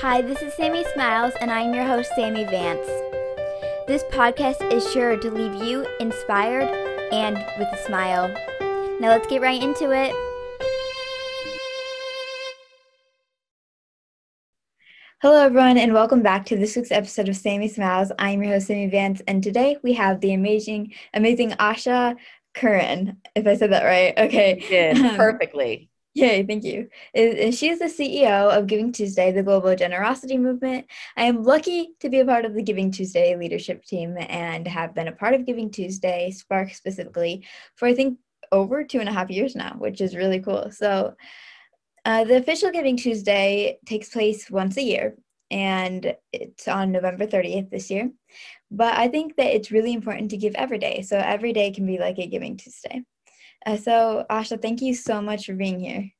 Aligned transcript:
Hi, 0.00 0.22
this 0.22 0.42
is 0.42 0.54
Sammy 0.54 0.84
Smiles, 0.94 1.34
and 1.40 1.50
I'm 1.50 1.74
your 1.74 1.82
host, 1.82 2.12
Sammy 2.14 2.44
Vance. 2.44 2.86
This 3.88 4.04
podcast 4.04 4.72
is 4.72 4.88
sure 4.92 5.16
to 5.16 5.28
leave 5.28 5.60
you 5.60 5.84
inspired 5.98 6.68
and 7.12 7.34
with 7.58 7.66
a 7.72 7.84
smile. 7.84 8.28
Now 9.00 9.08
let's 9.08 9.26
get 9.26 9.42
right 9.42 9.60
into 9.60 9.90
it. 9.90 10.14
Hello, 15.20 15.44
everyone, 15.44 15.78
and 15.78 15.92
welcome 15.92 16.22
back 16.22 16.46
to 16.46 16.56
this 16.56 16.76
week's 16.76 16.92
episode 16.92 17.28
of 17.28 17.34
Sammy 17.34 17.66
Smiles. 17.66 18.12
I'm 18.20 18.40
your 18.40 18.52
host, 18.52 18.68
Sammy 18.68 18.86
Vance, 18.86 19.20
and 19.26 19.42
today 19.42 19.78
we 19.82 19.94
have 19.94 20.20
the 20.20 20.32
amazing, 20.32 20.94
amazing 21.12 21.50
Asha 21.58 22.14
Curran. 22.54 23.16
If 23.34 23.48
I 23.48 23.56
said 23.56 23.72
that 23.72 23.82
right, 23.82 24.16
okay. 24.16 24.60
You 24.62 24.68
did 24.68 24.98
um, 25.04 25.16
perfectly. 25.16 25.87
Yay, 26.18 26.42
thank 26.42 26.64
you. 26.64 26.88
She 27.14 27.68
is 27.68 27.78
the 27.78 27.84
CEO 27.84 28.50
of 28.50 28.66
Giving 28.66 28.90
Tuesday, 28.90 29.30
the 29.30 29.44
global 29.44 29.76
generosity 29.76 30.36
movement. 30.36 30.86
I 31.16 31.24
am 31.24 31.44
lucky 31.44 31.90
to 32.00 32.08
be 32.08 32.18
a 32.18 32.24
part 32.24 32.44
of 32.44 32.54
the 32.54 32.62
Giving 32.62 32.90
Tuesday 32.90 33.36
leadership 33.36 33.84
team 33.84 34.16
and 34.18 34.66
have 34.66 34.96
been 34.96 35.06
a 35.06 35.12
part 35.12 35.34
of 35.34 35.46
Giving 35.46 35.70
Tuesday, 35.70 36.32
Spark 36.32 36.74
specifically, 36.74 37.46
for 37.76 37.86
I 37.86 37.94
think 37.94 38.18
over 38.50 38.82
two 38.82 38.98
and 38.98 39.08
a 39.08 39.12
half 39.12 39.30
years 39.30 39.54
now, 39.54 39.76
which 39.78 40.00
is 40.00 40.16
really 40.16 40.40
cool. 40.40 40.72
So, 40.72 41.14
uh, 42.04 42.24
the 42.24 42.38
official 42.38 42.72
Giving 42.72 42.96
Tuesday 42.96 43.78
takes 43.86 44.08
place 44.08 44.50
once 44.50 44.76
a 44.76 44.82
year, 44.82 45.14
and 45.52 46.16
it's 46.32 46.66
on 46.66 46.90
November 46.90 47.28
30th 47.28 47.70
this 47.70 47.92
year. 47.92 48.10
But 48.72 48.94
I 48.96 49.06
think 49.06 49.36
that 49.36 49.54
it's 49.54 49.70
really 49.70 49.92
important 49.92 50.32
to 50.32 50.36
give 50.36 50.56
every 50.56 50.78
day. 50.78 51.02
So, 51.02 51.16
every 51.16 51.52
day 51.52 51.70
can 51.70 51.86
be 51.86 51.98
like 51.98 52.18
a 52.18 52.26
Giving 52.26 52.56
Tuesday. 52.56 53.04
Uh, 53.66 53.76
so, 53.76 54.24
Asha, 54.30 54.60
thank 54.60 54.80
you 54.80 54.94
so 54.94 55.20
much 55.20 55.46
for 55.46 55.54
being 55.54 55.80
here. 55.80 56.10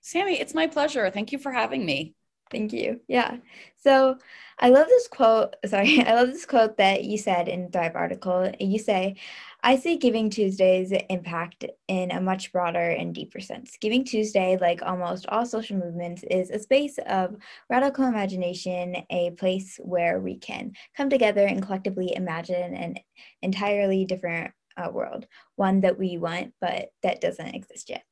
Sammy, 0.00 0.40
it's 0.40 0.54
my 0.54 0.66
pleasure. 0.66 1.10
Thank 1.10 1.32
you 1.32 1.38
for 1.38 1.52
having 1.52 1.84
me. 1.84 2.14
Thank 2.50 2.72
you. 2.72 3.00
Yeah. 3.08 3.36
So 3.76 4.16
I 4.58 4.70
love 4.70 4.86
this 4.88 5.08
quote. 5.08 5.56
Sorry, 5.66 6.02
I 6.02 6.14
love 6.14 6.28
this 6.28 6.46
quote 6.46 6.76
that 6.78 7.04
you 7.04 7.18
said 7.18 7.48
in 7.48 7.70
Thrive 7.70 7.94
article. 7.94 8.50
You 8.58 8.78
say, 8.78 9.16
I 9.62 9.76
see 9.76 9.96
Giving 9.96 10.30
Tuesday's 10.30 10.92
impact 11.10 11.64
in 11.88 12.12
a 12.12 12.20
much 12.20 12.52
broader 12.52 12.90
and 12.90 13.14
deeper 13.14 13.40
sense. 13.40 13.76
Giving 13.80 14.04
Tuesday, 14.04 14.56
like 14.60 14.82
almost 14.82 15.26
all 15.28 15.44
social 15.44 15.76
movements, 15.76 16.22
is 16.30 16.50
a 16.50 16.58
space 16.58 16.98
of 17.06 17.36
radical 17.68 18.06
imagination, 18.06 18.96
a 19.10 19.32
place 19.32 19.78
where 19.82 20.20
we 20.20 20.36
can 20.36 20.72
come 20.96 21.10
together 21.10 21.44
and 21.44 21.62
collectively 21.62 22.14
imagine 22.14 22.74
an 22.74 22.94
entirely 23.42 24.04
different 24.04 24.52
world, 24.92 25.26
one 25.56 25.80
that 25.80 25.98
we 25.98 26.18
want, 26.18 26.54
but 26.60 26.90
that 27.02 27.20
doesn't 27.20 27.54
exist 27.54 27.90
yet. 27.90 28.04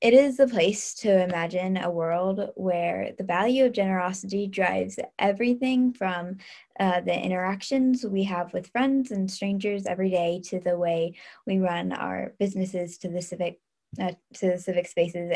It 0.00 0.14
is 0.14 0.36
the 0.36 0.48
place 0.48 0.94
to 0.94 1.22
imagine 1.22 1.76
a 1.76 1.90
world 1.90 2.50
where 2.54 3.12
the 3.18 3.24
value 3.24 3.66
of 3.66 3.72
generosity 3.72 4.46
drives 4.46 4.98
everything 5.18 5.92
from 5.92 6.38
uh, 6.80 7.00
the 7.00 7.18
interactions 7.18 8.04
we 8.04 8.24
have 8.24 8.52
with 8.52 8.70
friends 8.70 9.10
and 9.10 9.30
strangers 9.30 9.86
every 9.86 10.10
day 10.10 10.40
to 10.46 10.60
the 10.60 10.78
way 10.78 11.14
we 11.46 11.58
run 11.58 11.92
our 11.92 12.32
businesses 12.38 12.98
to 12.98 13.08
the 13.08 13.22
civic 13.22 13.60
uh, 14.00 14.12
to 14.34 14.50
the 14.50 14.58
civic 14.58 14.86
spaces 14.86 15.32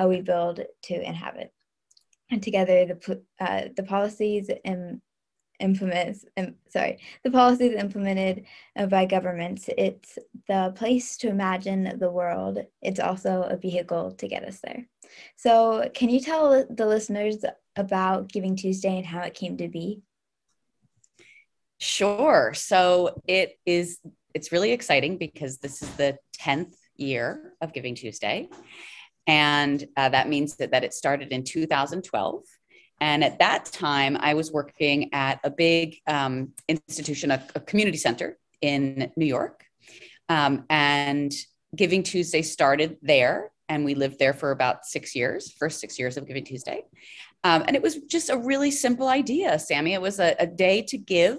uh, 0.00 0.06
we 0.06 0.20
build 0.20 0.60
to 0.82 0.94
inhabit. 0.94 1.52
And 2.30 2.42
together, 2.42 2.86
the 2.86 3.22
uh, 3.40 3.68
the 3.76 3.82
policies 3.82 4.50
and 4.64 5.00
implements 5.60 6.24
um, 6.36 6.54
sorry 6.68 6.98
the 7.24 7.30
policies 7.30 7.74
implemented 7.74 8.44
uh, 8.76 8.86
by 8.86 9.04
governments 9.04 9.68
it's 9.76 10.18
the 10.48 10.72
place 10.74 11.16
to 11.18 11.28
imagine 11.28 11.98
the 11.98 12.10
world. 12.10 12.58
It's 12.82 12.98
also 12.98 13.42
a 13.42 13.56
vehicle 13.56 14.12
to 14.12 14.26
get 14.26 14.44
us 14.44 14.60
there. 14.60 14.86
So 15.36 15.88
can 15.94 16.08
you 16.08 16.20
tell 16.20 16.66
the 16.68 16.86
listeners 16.86 17.44
about 17.76 18.32
giving 18.32 18.56
tuesday 18.56 18.96
and 18.96 19.06
how 19.06 19.20
it 19.22 19.34
came 19.34 19.56
to 19.58 19.68
be? 19.68 20.00
Sure. 21.78 22.52
So 22.54 23.20
it 23.28 23.58
is 23.66 24.00
it's 24.34 24.52
really 24.52 24.72
exciting 24.72 25.18
because 25.18 25.58
this 25.58 25.82
is 25.82 25.90
the 25.96 26.18
10th 26.40 26.74
year 26.96 27.54
of 27.60 27.72
giving 27.72 27.94
tuesday. 27.94 28.48
And 29.26 29.86
uh, 29.96 30.08
that 30.10 30.28
means 30.28 30.56
that, 30.56 30.70
that 30.70 30.84
it 30.84 30.94
started 30.94 31.32
in 31.32 31.44
2012 31.44 32.42
and 33.00 33.22
at 33.22 33.38
that 33.38 33.66
time, 33.66 34.16
I 34.18 34.34
was 34.34 34.50
working 34.50 35.12
at 35.12 35.40
a 35.44 35.50
big 35.50 35.98
um, 36.06 36.52
institution, 36.68 37.30
a, 37.30 37.44
a, 37.54 37.60
community 37.60 37.98
center 37.98 38.38
in 38.60 39.12
New 39.16 39.26
York. 39.26 39.64
Um, 40.28 40.64
and 40.68 41.32
Giving 41.76 42.02
Tuesday 42.02 42.42
started 42.42 42.96
there. 43.02 43.50
And 43.68 43.84
we 43.84 43.94
lived 43.94 44.18
there 44.18 44.32
for 44.32 44.50
about 44.50 44.86
six 44.86 45.14
years, 45.14 45.52
first 45.52 45.80
six 45.80 45.98
years 45.98 46.16
of 46.16 46.26
Giving 46.26 46.44
Tuesday. 46.44 46.82
Um, 47.44 47.62
and 47.66 47.76
it 47.76 47.82
was 47.82 47.96
just 48.02 48.30
a 48.30 48.36
really 48.36 48.70
simple 48.70 49.08
idea, 49.08 49.58
Sammy. 49.58 49.92
It 49.92 50.02
was 50.02 50.18
a, 50.18 50.34
a 50.38 50.46
day 50.46 50.82
to 50.82 50.98
give 50.98 51.38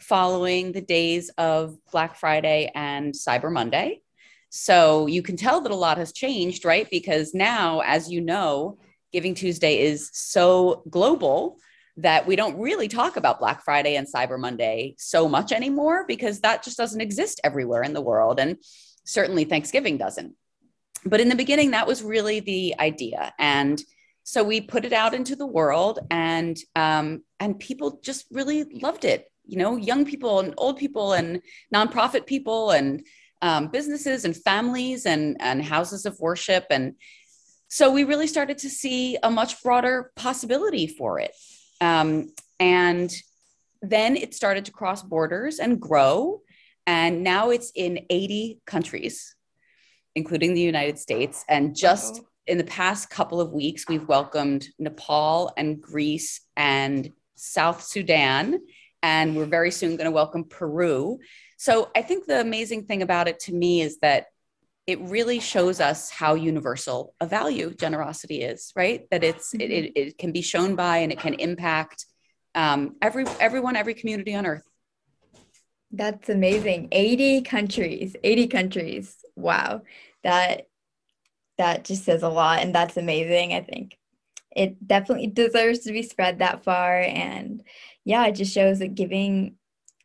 following 0.00 0.72
the 0.72 0.80
days 0.80 1.30
of 1.38 1.76
Black 1.90 2.16
Friday 2.16 2.70
and 2.74 3.14
Cyber 3.14 3.50
Monday. 3.50 4.02
So 4.50 5.06
you 5.06 5.22
can 5.22 5.36
tell 5.36 5.60
that 5.60 5.72
a 5.72 5.76
lot 5.76 5.98
has 5.98 6.12
changed, 6.12 6.64
right? 6.64 6.88
Because 6.90 7.34
now, 7.34 7.80
as 7.80 8.10
you 8.10 8.20
know, 8.20 8.78
Giving 9.12 9.34
Tuesday 9.34 9.80
is 9.80 10.10
so 10.12 10.82
global 10.90 11.58
that 11.96 12.26
we 12.26 12.36
don't 12.36 12.58
really 12.58 12.88
talk 12.88 13.16
about 13.16 13.40
Black 13.40 13.64
Friday 13.64 13.96
and 13.96 14.06
Cyber 14.06 14.38
Monday 14.38 14.94
so 14.98 15.28
much 15.28 15.50
anymore 15.50 16.04
because 16.06 16.40
that 16.40 16.62
just 16.62 16.76
doesn't 16.76 17.00
exist 17.00 17.40
everywhere 17.42 17.82
in 17.82 17.92
the 17.92 18.00
world. 18.00 18.38
And 18.38 18.56
certainly 19.04 19.44
Thanksgiving 19.44 19.96
doesn't. 19.96 20.34
But 21.04 21.20
in 21.20 21.28
the 21.28 21.34
beginning, 21.34 21.72
that 21.72 21.86
was 21.86 22.02
really 22.02 22.40
the 22.40 22.74
idea. 22.78 23.32
And 23.38 23.82
so 24.22 24.44
we 24.44 24.60
put 24.60 24.84
it 24.84 24.92
out 24.92 25.14
into 25.14 25.34
the 25.34 25.46
world 25.46 26.00
and 26.10 26.56
um, 26.76 27.22
and 27.40 27.58
people 27.58 27.98
just 28.02 28.26
really 28.30 28.64
loved 28.64 29.04
it 29.04 29.26
you 29.48 29.56
know 29.56 29.76
young 29.76 30.04
people 30.04 30.38
and 30.40 30.54
old 30.56 30.76
people 30.76 31.14
and 31.14 31.40
nonprofit 31.74 32.26
people 32.26 32.70
and 32.70 33.04
um, 33.40 33.68
businesses 33.68 34.24
and 34.24 34.36
families 34.36 35.06
and 35.06 35.36
and 35.40 35.64
houses 35.64 36.04
of 36.06 36.20
worship 36.20 36.66
and 36.70 36.94
so 37.68 37.90
we 37.90 38.04
really 38.04 38.26
started 38.26 38.58
to 38.58 38.70
see 38.70 39.18
a 39.22 39.30
much 39.30 39.62
broader 39.62 40.10
possibility 40.16 40.86
for 40.86 41.20
it. 41.20 41.32
Um, 41.80 42.32
and 42.58 43.14
then 43.82 44.16
it 44.16 44.34
started 44.34 44.64
to 44.64 44.72
cross 44.72 45.02
borders 45.02 45.58
and 45.58 45.80
grow. 45.80 46.40
And 46.86 47.22
now 47.22 47.50
it's 47.50 47.70
in 47.74 48.00
80 48.08 48.60
countries, 48.66 49.36
including 50.14 50.54
the 50.54 50.62
United 50.62 50.98
States. 50.98 51.44
And 51.48 51.76
just 51.76 52.22
in 52.46 52.56
the 52.56 52.64
past 52.64 53.10
couple 53.10 53.40
of 53.40 53.52
weeks, 53.52 53.86
we've 53.86 54.08
welcomed 54.08 54.66
Nepal 54.78 55.52
and 55.58 55.80
Greece 55.80 56.40
and 56.56 57.12
South 57.36 57.82
Sudan. 57.82 58.60
And 59.02 59.36
we're 59.36 59.44
very 59.44 59.70
soon 59.70 59.96
going 59.96 60.06
to 60.06 60.10
welcome 60.10 60.44
Peru. 60.44 61.18
So 61.58 61.90
I 61.94 62.00
think 62.00 62.26
the 62.26 62.40
amazing 62.40 62.86
thing 62.86 63.02
about 63.02 63.28
it 63.28 63.40
to 63.40 63.52
me 63.52 63.82
is 63.82 63.98
that 63.98 64.26
it 64.88 64.98
really 65.02 65.38
shows 65.38 65.80
us 65.80 66.08
how 66.08 66.32
universal 66.32 67.14
a 67.20 67.26
value 67.26 67.74
generosity 67.74 68.40
is, 68.40 68.72
right? 68.74 69.06
That 69.10 69.22
it's 69.22 69.52
it, 69.52 69.60
it, 69.60 69.84
mm-hmm. 69.84 70.08
it 70.08 70.18
can 70.18 70.32
be 70.32 70.40
shown 70.40 70.76
by 70.76 70.98
and 70.98 71.12
it 71.12 71.20
can 71.20 71.34
impact 71.34 72.06
um, 72.54 72.96
every 73.02 73.26
everyone, 73.38 73.76
every 73.76 73.92
community 73.92 74.34
on 74.34 74.46
earth. 74.46 74.66
That's 75.90 76.30
amazing. 76.30 76.88
80 76.90 77.42
countries, 77.42 78.16
80 78.24 78.46
countries. 78.46 79.16
Wow. 79.36 79.82
That 80.24 80.68
that 81.58 81.84
just 81.84 82.04
says 82.04 82.22
a 82.22 82.28
lot 82.30 82.60
and 82.60 82.74
that's 82.74 82.96
amazing, 82.96 83.52
I 83.52 83.60
think. 83.60 83.98
It 84.56 84.88
definitely 84.88 85.26
deserves 85.26 85.80
to 85.80 85.92
be 85.92 86.02
spread 86.02 86.38
that 86.38 86.64
far 86.64 86.98
and 86.98 87.62
yeah, 88.06 88.24
it 88.24 88.36
just 88.36 88.54
shows 88.54 88.78
that 88.78 88.94
giving 88.94 89.56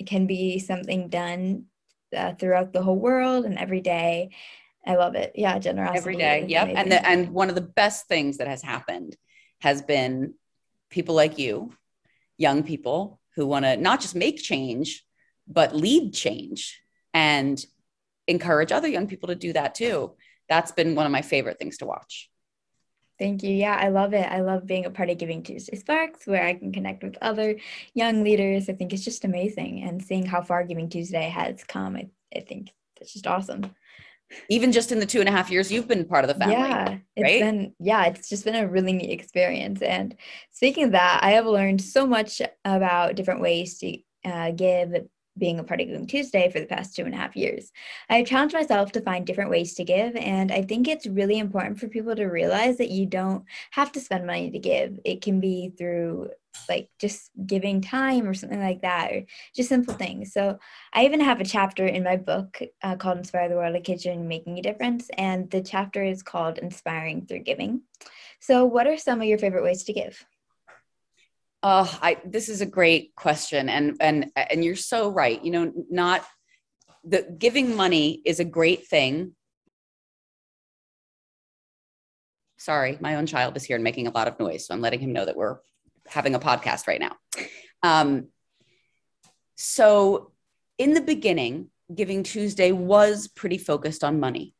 can 0.06 0.28
be 0.28 0.60
something 0.60 1.08
done 1.08 1.68
uh, 2.14 2.34
throughout 2.34 2.74
the 2.74 2.84
whole 2.84 3.00
world 3.00 3.46
and 3.46 3.58
every 3.58 3.80
day 3.80 4.32
I 4.86 4.96
love 4.96 5.16
it. 5.16 5.32
Yeah, 5.36 5.58
generosity. 5.60 5.98
Every 5.98 6.16
day. 6.18 6.46
Yep. 6.48 6.64
Amazing. 6.64 6.78
And 6.78 6.92
the, 6.92 7.08
and 7.08 7.30
one 7.30 7.50
of 7.50 7.56
the 7.56 7.62
best 7.62 8.08
things 8.08 8.38
that 8.38 8.48
has 8.48 8.62
happened 8.62 9.16
has 9.62 9.82
been 9.82 10.34
people 10.90 11.16
like 11.16 11.40
you, 11.40 11.74
young 12.38 12.64
people 12.64 13.20
who 13.36 13.48
want 13.48 13.66
to 13.66 13.78
not 13.78 14.02
just 14.02 14.16
make 14.16 14.42
change, 14.42 15.06
but 15.48 15.76
lead 15.76 16.14
change 16.14 16.82
and 17.14 17.66
encourage 18.28 18.72
other 18.72 18.88
young 18.88 19.08
people 19.08 19.28
to 19.28 19.36
do 19.36 19.54
that 19.54 19.76
too. 19.76 20.14
That's 20.50 20.72
been 20.72 20.96
one 20.96 21.06
of 21.06 21.12
my 21.12 21.22
favorite 21.22 21.60
things 21.60 21.78
to 21.78 21.86
watch. 21.86 22.30
Thank 23.20 23.44
you. 23.44 23.54
Yeah, 23.54 23.78
I 23.80 23.90
love 23.90 24.14
it. 24.14 24.30
I 24.30 24.42
love 24.42 24.66
being 24.66 24.86
a 24.86 24.90
part 24.90 25.10
of 25.10 25.18
Giving 25.18 25.44
Tuesday 25.44 25.78
Sparks 25.78 26.28
where 26.28 26.46
I 26.46 26.56
can 26.56 26.74
connect 26.74 27.04
with 27.04 27.18
other 27.22 27.56
young 27.94 28.24
leaders. 28.24 28.70
I 28.70 28.74
think 28.74 28.92
it's 28.92 29.06
just 29.06 29.24
amazing. 29.24 29.84
And 29.84 30.04
seeing 30.04 30.26
how 30.26 30.42
far 30.42 30.64
Giving 30.66 30.90
Tuesday 30.90 31.30
has 31.30 31.64
come, 31.64 31.96
I, 31.96 32.10
I 32.36 32.42
think 32.42 32.72
that's 33.00 33.14
just 33.14 33.28
awesome 33.28 33.74
even 34.50 34.72
just 34.72 34.92
in 34.92 35.00
the 35.00 35.06
two 35.06 35.20
and 35.20 35.30
a 35.30 35.32
half 35.32 35.50
years 35.50 35.72
you've 35.72 35.88
been 35.88 36.06
part 36.06 36.24
of 36.24 36.28
the 36.28 36.36
family. 36.36 36.56
Yeah, 36.56 36.98
it's 37.16 37.24
right? 37.24 37.42
been 37.42 37.74
yeah, 37.80 38.06
it's 38.06 38.30
just 38.30 38.46
been 38.46 38.56
a 38.56 38.68
really 38.68 38.94
neat 38.94 39.12
experience. 39.12 39.82
And 39.82 40.16
speaking 40.52 40.86
of 40.86 40.92
that, 40.92 41.20
I 41.24 41.32
have 41.32 41.46
learned 41.46 41.82
so 41.82 42.06
much 42.06 42.42
about 42.66 43.16
different 43.16 43.42
ways 43.42 43.80
to 43.80 43.98
uh, 44.26 44.52
give 44.52 44.94
being 45.38 45.60
a 45.60 45.64
part 45.64 45.82
of 45.82 45.88
Giving 45.88 46.08
Tuesday 46.08 46.50
for 46.50 46.60
the 46.60 46.66
past 46.66 46.96
two 46.96 47.06
and 47.06 47.14
a 47.14 47.18
half 47.18 47.36
years. 47.36 47.72
I've 48.10 48.28
challenged 48.28 48.54
myself 48.54 48.92
to 48.94 49.02
find 49.02 49.26
different 49.26 49.50
ways 49.50 49.74
to 49.76 49.84
give, 49.84 50.16
and 50.16 50.52
I 50.52 50.62
think 50.62 50.88
it's 50.88 51.08
really 51.08 51.40
important 51.40 51.80
for 51.80 51.88
people 51.88 52.16
to 52.16 52.26
realize 52.26 52.78
that 52.78 52.92
you 52.92 53.06
don't 53.06 53.44
have 53.72 53.92
to 53.94 54.00
spend 54.00 54.28
money 54.28 54.52
to 54.52 54.60
give. 54.60 55.00
It 55.04 55.22
can 55.22 55.40
be 55.40 55.74
through 55.78 56.30
like 56.70 56.90
just 57.00 57.32
giving 57.48 57.82
time 57.82 58.28
or 58.28 58.34
something 58.34 58.60
like 58.60 58.82
that, 58.82 59.12
or 59.12 59.26
just 59.56 59.70
simple 59.70 59.96
things. 59.96 60.34
So 60.34 60.60
I 60.94 61.06
even 61.06 61.20
have 61.20 61.42
a 61.42 61.46
chapter 61.46 61.86
in 61.86 62.04
my 62.04 62.18
book 62.18 62.62
uh, 62.84 62.96
called 62.96 63.18
Inspire 63.18 63.50
the 63.50 63.56
World: 63.56 63.76
A 63.76 63.82
Kitchen 63.82 64.28
Making 64.28 64.60
a 64.60 64.62
Difference, 64.62 65.10
and 65.18 65.50
the 65.50 65.62
chapter 65.62 66.04
is 66.04 66.22
called 66.22 66.60
Inspiring 66.60 67.26
Through 67.26 67.40
Giving. 67.40 67.82
So, 68.40 68.66
what 68.66 68.88
are 68.88 68.98
some 68.98 69.22
of 69.22 69.28
your 69.28 69.38
favorite 69.38 69.64
ways 69.64 69.84
to 69.86 69.94
give? 69.94 70.26
Uh, 71.64 71.88
I, 72.02 72.18
this 72.26 72.50
is 72.50 72.60
a 72.60 72.66
great 72.66 73.16
question, 73.16 73.70
and 73.70 73.96
and 74.02 74.32
and 74.36 74.66
you're 74.66 74.76
so 74.76 75.10
right. 75.10 75.44
You 75.44 75.52
know, 75.52 75.74
not 75.90 76.26
the 77.06 77.26
giving 77.38 77.76
money 77.76 78.22
is 78.26 78.42
a 78.42 78.46
great 78.46 78.88
thing. 78.88 79.34
Sorry, 82.58 82.98
my 83.00 83.16
own 83.16 83.26
child 83.26 83.56
is 83.56 83.64
here 83.64 83.78
and 83.78 83.84
making 83.84 84.08
a 84.08 84.12
lot 84.12 84.28
of 84.28 84.38
noise, 84.40 84.68
so 84.68 84.74
I'm 84.74 84.82
letting 84.82 85.00
him 85.00 85.14
know 85.14 85.24
that 85.24 85.38
we're 85.38 85.60
having 86.06 86.36
a 86.36 86.40
podcast 86.40 86.86
right 86.86 87.00
now. 87.00 87.16
Um, 87.82 88.28
so, 89.56 90.34
in 90.78 90.94
the 90.94 91.02
beginning, 91.02 91.70
Giving 91.94 92.24
Tuesday 92.24 92.74
was 92.74 93.30
pretty 93.30 93.58
focused 93.58 94.04
on 94.04 94.20
money. 94.20 94.54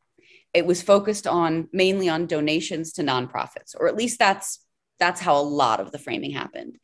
It 0.54 0.66
was 0.66 0.82
focused 0.82 1.28
on 1.28 1.68
mainly 1.74 2.08
on 2.08 2.28
donations 2.28 2.94
to 2.94 3.04
nonprofits, 3.04 3.76
or 3.78 3.88
at 3.88 3.98
least 3.98 4.20
that's 4.20 4.64
that's 5.00 5.22
how 5.22 5.38
a 5.38 5.42
lot 5.42 5.80
of 5.80 5.92
the 5.92 6.00
framing 6.00 6.32
happened. 6.32 6.78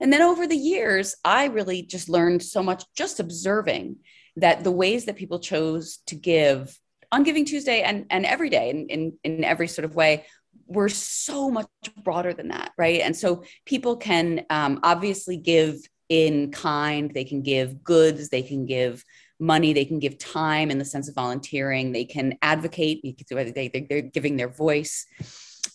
And 0.00 0.12
then 0.12 0.22
over 0.22 0.46
the 0.46 0.56
years, 0.56 1.14
I 1.24 1.46
really 1.46 1.82
just 1.82 2.08
learned 2.08 2.42
so 2.42 2.62
much 2.62 2.84
just 2.96 3.20
observing 3.20 3.96
that 4.36 4.64
the 4.64 4.70
ways 4.70 5.04
that 5.04 5.16
people 5.16 5.40
chose 5.40 5.98
to 6.06 6.14
give 6.14 6.78
on 7.12 7.24
Giving 7.24 7.44
Tuesday 7.44 7.82
and, 7.82 8.06
and 8.10 8.24
every 8.24 8.48
day 8.50 8.70
in, 8.70 8.88
in, 8.88 9.12
in 9.24 9.44
every 9.44 9.68
sort 9.68 9.84
of 9.84 9.94
way 9.94 10.24
were 10.66 10.88
so 10.88 11.50
much 11.50 11.68
broader 12.02 12.32
than 12.32 12.48
that, 12.48 12.72
right? 12.78 13.00
And 13.00 13.16
so 13.16 13.42
people 13.66 13.96
can 13.96 14.46
um, 14.50 14.78
obviously 14.82 15.36
give 15.36 15.80
in 16.08 16.50
kind, 16.52 17.10
they 17.12 17.24
can 17.24 17.42
give 17.42 17.82
goods, 17.82 18.28
they 18.28 18.42
can 18.42 18.66
give 18.66 19.04
money, 19.40 19.72
they 19.72 19.84
can 19.84 19.98
give 19.98 20.18
time 20.18 20.70
in 20.70 20.78
the 20.78 20.84
sense 20.84 21.08
of 21.08 21.14
volunteering, 21.14 21.92
they 21.92 22.04
can 22.04 22.38
advocate, 22.42 23.00
they, 23.28 23.86
they're 23.88 24.02
giving 24.02 24.36
their 24.36 24.48
voice 24.48 25.06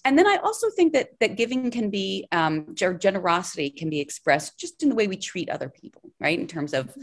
and 0.04 0.18
then 0.18 0.28
I 0.28 0.38
also 0.38 0.70
think 0.70 0.94
that 0.94 1.10
that 1.20 1.36
giving 1.36 1.72
can 1.72 1.90
be 1.90 2.28
um, 2.32 2.76
generosity 2.76 3.70
can 3.70 3.90
be 3.90 4.00
expressed 4.00 4.58
just 4.60 4.84
in 4.84 4.90
the 4.90 4.96
way 4.96 5.08
we 5.08 5.18
treat 5.18 5.50
other 5.50 5.70
people, 5.70 6.12
right? 6.20 6.40
In 6.40 6.48
terms 6.48 6.74
of 6.74 6.96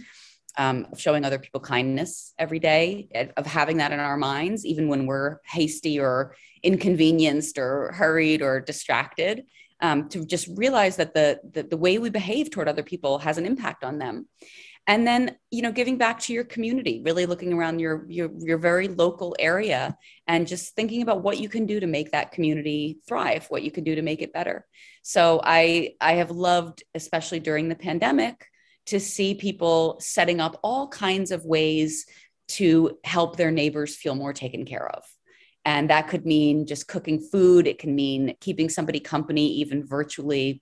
um, 0.58 0.86
showing 0.96 1.24
other 1.24 1.38
people 1.38 1.60
kindness 1.60 2.34
every 2.38 2.58
day, 2.58 3.08
of 3.36 3.46
having 3.46 3.78
that 3.78 3.92
in 3.92 4.00
our 4.00 4.16
minds, 4.16 4.66
even 4.66 4.88
when 4.88 5.06
we're 5.06 5.38
hasty 5.46 5.98
or 5.98 6.36
inconvenienced 6.62 7.58
or 7.58 7.92
hurried 7.92 8.42
or 8.42 8.60
distracted. 8.60 9.44
Um, 9.80 10.08
to 10.10 10.24
just 10.24 10.46
realize 10.54 10.94
that 10.98 11.12
the, 11.12 11.40
the 11.54 11.64
the 11.64 11.76
way 11.76 11.98
we 11.98 12.08
behave 12.08 12.52
toward 12.52 12.68
other 12.68 12.84
people 12.84 13.18
has 13.18 13.36
an 13.36 13.44
impact 13.44 13.82
on 13.82 13.98
them 13.98 14.28
and 14.86 15.06
then 15.06 15.36
you 15.50 15.62
know 15.62 15.72
giving 15.72 15.96
back 15.96 16.18
to 16.18 16.32
your 16.32 16.44
community 16.44 17.02
really 17.04 17.26
looking 17.26 17.52
around 17.52 17.78
your 17.78 18.04
your, 18.08 18.30
your 18.38 18.58
very 18.58 18.88
local 18.88 19.36
area 19.38 19.96
and 20.26 20.46
just 20.46 20.74
thinking 20.74 21.02
about 21.02 21.22
what 21.22 21.38
you 21.38 21.48
can 21.48 21.66
do 21.66 21.80
to 21.80 21.86
make 21.86 22.10
that 22.12 22.32
community 22.32 22.98
thrive 23.06 23.46
what 23.48 23.62
you 23.62 23.70
can 23.70 23.84
do 23.84 23.94
to 23.94 24.02
make 24.02 24.22
it 24.22 24.32
better. 24.32 24.66
So 25.02 25.40
i 25.44 25.94
i 26.00 26.14
have 26.14 26.30
loved 26.30 26.82
especially 26.94 27.40
during 27.40 27.68
the 27.68 27.76
pandemic 27.76 28.46
to 28.86 28.98
see 28.98 29.34
people 29.34 29.96
setting 30.00 30.40
up 30.40 30.58
all 30.62 30.88
kinds 30.88 31.30
of 31.30 31.44
ways 31.44 32.06
to 32.48 32.98
help 33.04 33.36
their 33.36 33.50
neighbors 33.50 33.96
feel 33.96 34.14
more 34.14 34.32
taken 34.32 34.64
care 34.64 34.88
of. 34.88 35.02
And 35.64 35.90
that 35.90 36.08
could 36.08 36.26
mean 36.26 36.66
just 36.66 36.88
cooking 36.88 37.20
food. 37.20 37.66
It 37.66 37.78
can 37.78 37.94
mean 37.94 38.34
keeping 38.40 38.68
somebody 38.68 38.98
company 38.98 39.46
even 39.54 39.86
virtually 39.86 40.60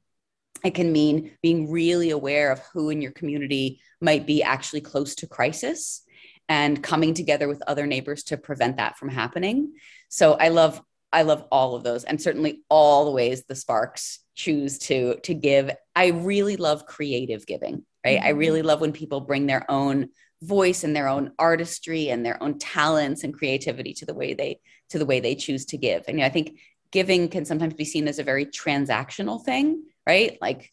it 0.64 0.74
can 0.74 0.92
mean 0.92 1.32
being 1.42 1.70
really 1.70 2.10
aware 2.10 2.50
of 2.50 2.60
who 2.72 2.90
in 2.90 3.00
your 3.00 3.12
community 3.12 3.80
might 4.00 4.26
be 4.26 4.42
actually 4.42 4.80
close 4.80 5.14
to 5.16 5.26
crisis 5.26 6.02
and 6.48 6.82
coming 6.82 7.14
together 7.14 7.48
with 7.48 7.62
other 7.66 7.86
neighbors 7.86 8.24
to 8.24 8.36
prevent 8.36 8.76
that 8.76 8.98
from 8.98 9.08
happening. 9.08 9.72
So 10.08 10.34
I 10.34 10.48
love 10.48 10.82
I 11.12 11.22
love 11.22 11.44
all 11.50 11.74
of 11.74 11.82
those 11.82 12.04
and 12.04 12.22
certainly 12.22 12.62
all 12.68 13.04
the 13.04 13.10
ways 13.10 13.42
the 13.44 13.54
Sparks 13.54 14.20
choose 14.34 14.78
to 14.80 15.16
to 15.22 15.34
give. 15.34 15.70
I 15.94 16.08
really 16.08 16.56
love 16.56 16.86
creative 16.86 17.46
giving, 17.46 17.84
right? 18.04 18.18
Mm-hmm. 18.18 18.26
I 18.26 18.30
really 18.30 18.62
love 18.62 18.80
when 18.80 18.92
people 18.92 19.20
bring 19.20 19.46
their 19.46 19.68
own 19.70 20.10
voice 20.42 20.84
and 20.84 20.94
their 20.96 21.08
own 21.08 21.32
artistry 21.38 22.10
and 22.10 22.24
their 22.24 22.42
own 22.42 22.58
talents 22.58 23.24
and 23.24 23.34
creativity 23.34 23.92
to 23.94 24.06
the 24.06 24.14
way 24.14 24.34
they 24.34 24.60
to 24.90 24.98
the 24.98 25.06
way 25.06 25.20
they 25.20 25.34
choose 25.34 25.66
to 25.66 25.78
give. 25.78 26.04
And 26.08 26.18
you 26.18 26.22
know, 26.22 26.26
I 26.26 26.30
think 26.30 26.58
giving 26.92 27.28
can 27.28 27.44
sometimes 27.44 27.74
be 27.74 27.84
seen 27.84 28.08
as 28.08 28.18
a 28.18 28.24
very 28.24 28.46
transactional 28.46 29.42
thing, 29.42 29.84
right? 30.06 30.38
Like 30.40 30.72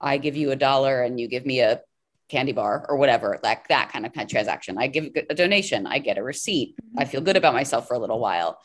I 0.00 0.18
give 0.18 0.36
you 0.36 0.50
a 0.50 0.56
dollar 0.56 1.02
and 1.02 1.18
you 1.20 1.28
give 1.28 1.46
me 1.46 1.60
a 1.60 1.80
candy 2.28 2.52
bar 2.52 2.86
or 2.88 2.96
whatever, 2.96 3.38
like 3.42 3.68
that 3.68 3.90
kind 3.92 4.06
of, 4.06 4.12
kind 4.12 4.24
of 4.24 4.30
transaction. 4.30 4.78
I 4.78 4.88
give 4.88 5.10
a 5.28 5.34
donation, 5.34 5.86
I 5.86 5.98
get 5.98 6.18
a 6.18 6.22
receipt, 6.22 6.76
mm-hmm. 6.76 6.98
I 6.98 7.04
feel 7.04 7.20
good 7.20 7.36
about 7.36 7.54
myself 7.54 7.86
for 7.86 7.94
a 7.94 7.98
little 7.98 8.18
while. 8.18 8.58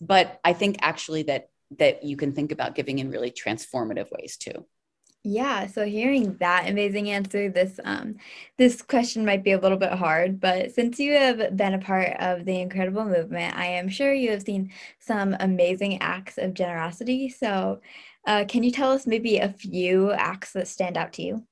But 0.00 0.40
I 0.44 0.52
think 0.52 0.78
actually 0.80 1.24
that 1.24 1.48
that 1.78 2.04
you 2.04 2.16
can 2.18 2.34
think 2.34 2.52
about 2.52 2.74
giving 2.74 2.98
in 2.98 3.10
really 3.10 3.30
transformative 3.30 4.10
ways 4.10 4.36
too. 4.36 4.66
Yeah, 5.24 5.68
so 5.68 5.84
hearing 5.84 6.36
that 6.38 6.68
amazing 6.68 7.08
answer, 7.10 7.48
this 7.48 7.78
um 7.84 8.16
this 8.58 8.82
question 8.82 9.24
might 9.24 9.44
be 9.44 9.52
a 9.52 9.58
little 9.58 9.78
bit 9.78 9.92
hard, 9.92 10.40
but 10.40 10.72
since 10.72 10.98
you 10.98 11.12
have 11.12 11.56
been 11.56 11.74
a 11.74 11.78
part 11.78 12.16
of 12.18 12.44
the 12.44 12.60
incredible 12.60 13.04
movement, 13.04 13.56
I 13.56 13.66
am 13.66 13.88
sure 13.88 14.12
you 14.12 14.32
have 14.32 14.42
seen 14.42 14.72
some 14.98 15.36
amazing 15.38 16.02
acts 16.02 16.38
of 16.38 16.54
generosity. 16.54 17.28
So, 17.28 17.80
uh, 18.26 18.46
can 18.48 18.64
you 18.64 18.72
tell 18.72 18.90
us 18.90 19.06
maybe 19.06 19.38
a 19.38 19.48
few 19.52 20.10
acts 20.12 20.52
that 20.54 20.66
stand 20.66 20.96
out 20.96 21.12
to 21.14 21.22
you? 21.22 21.46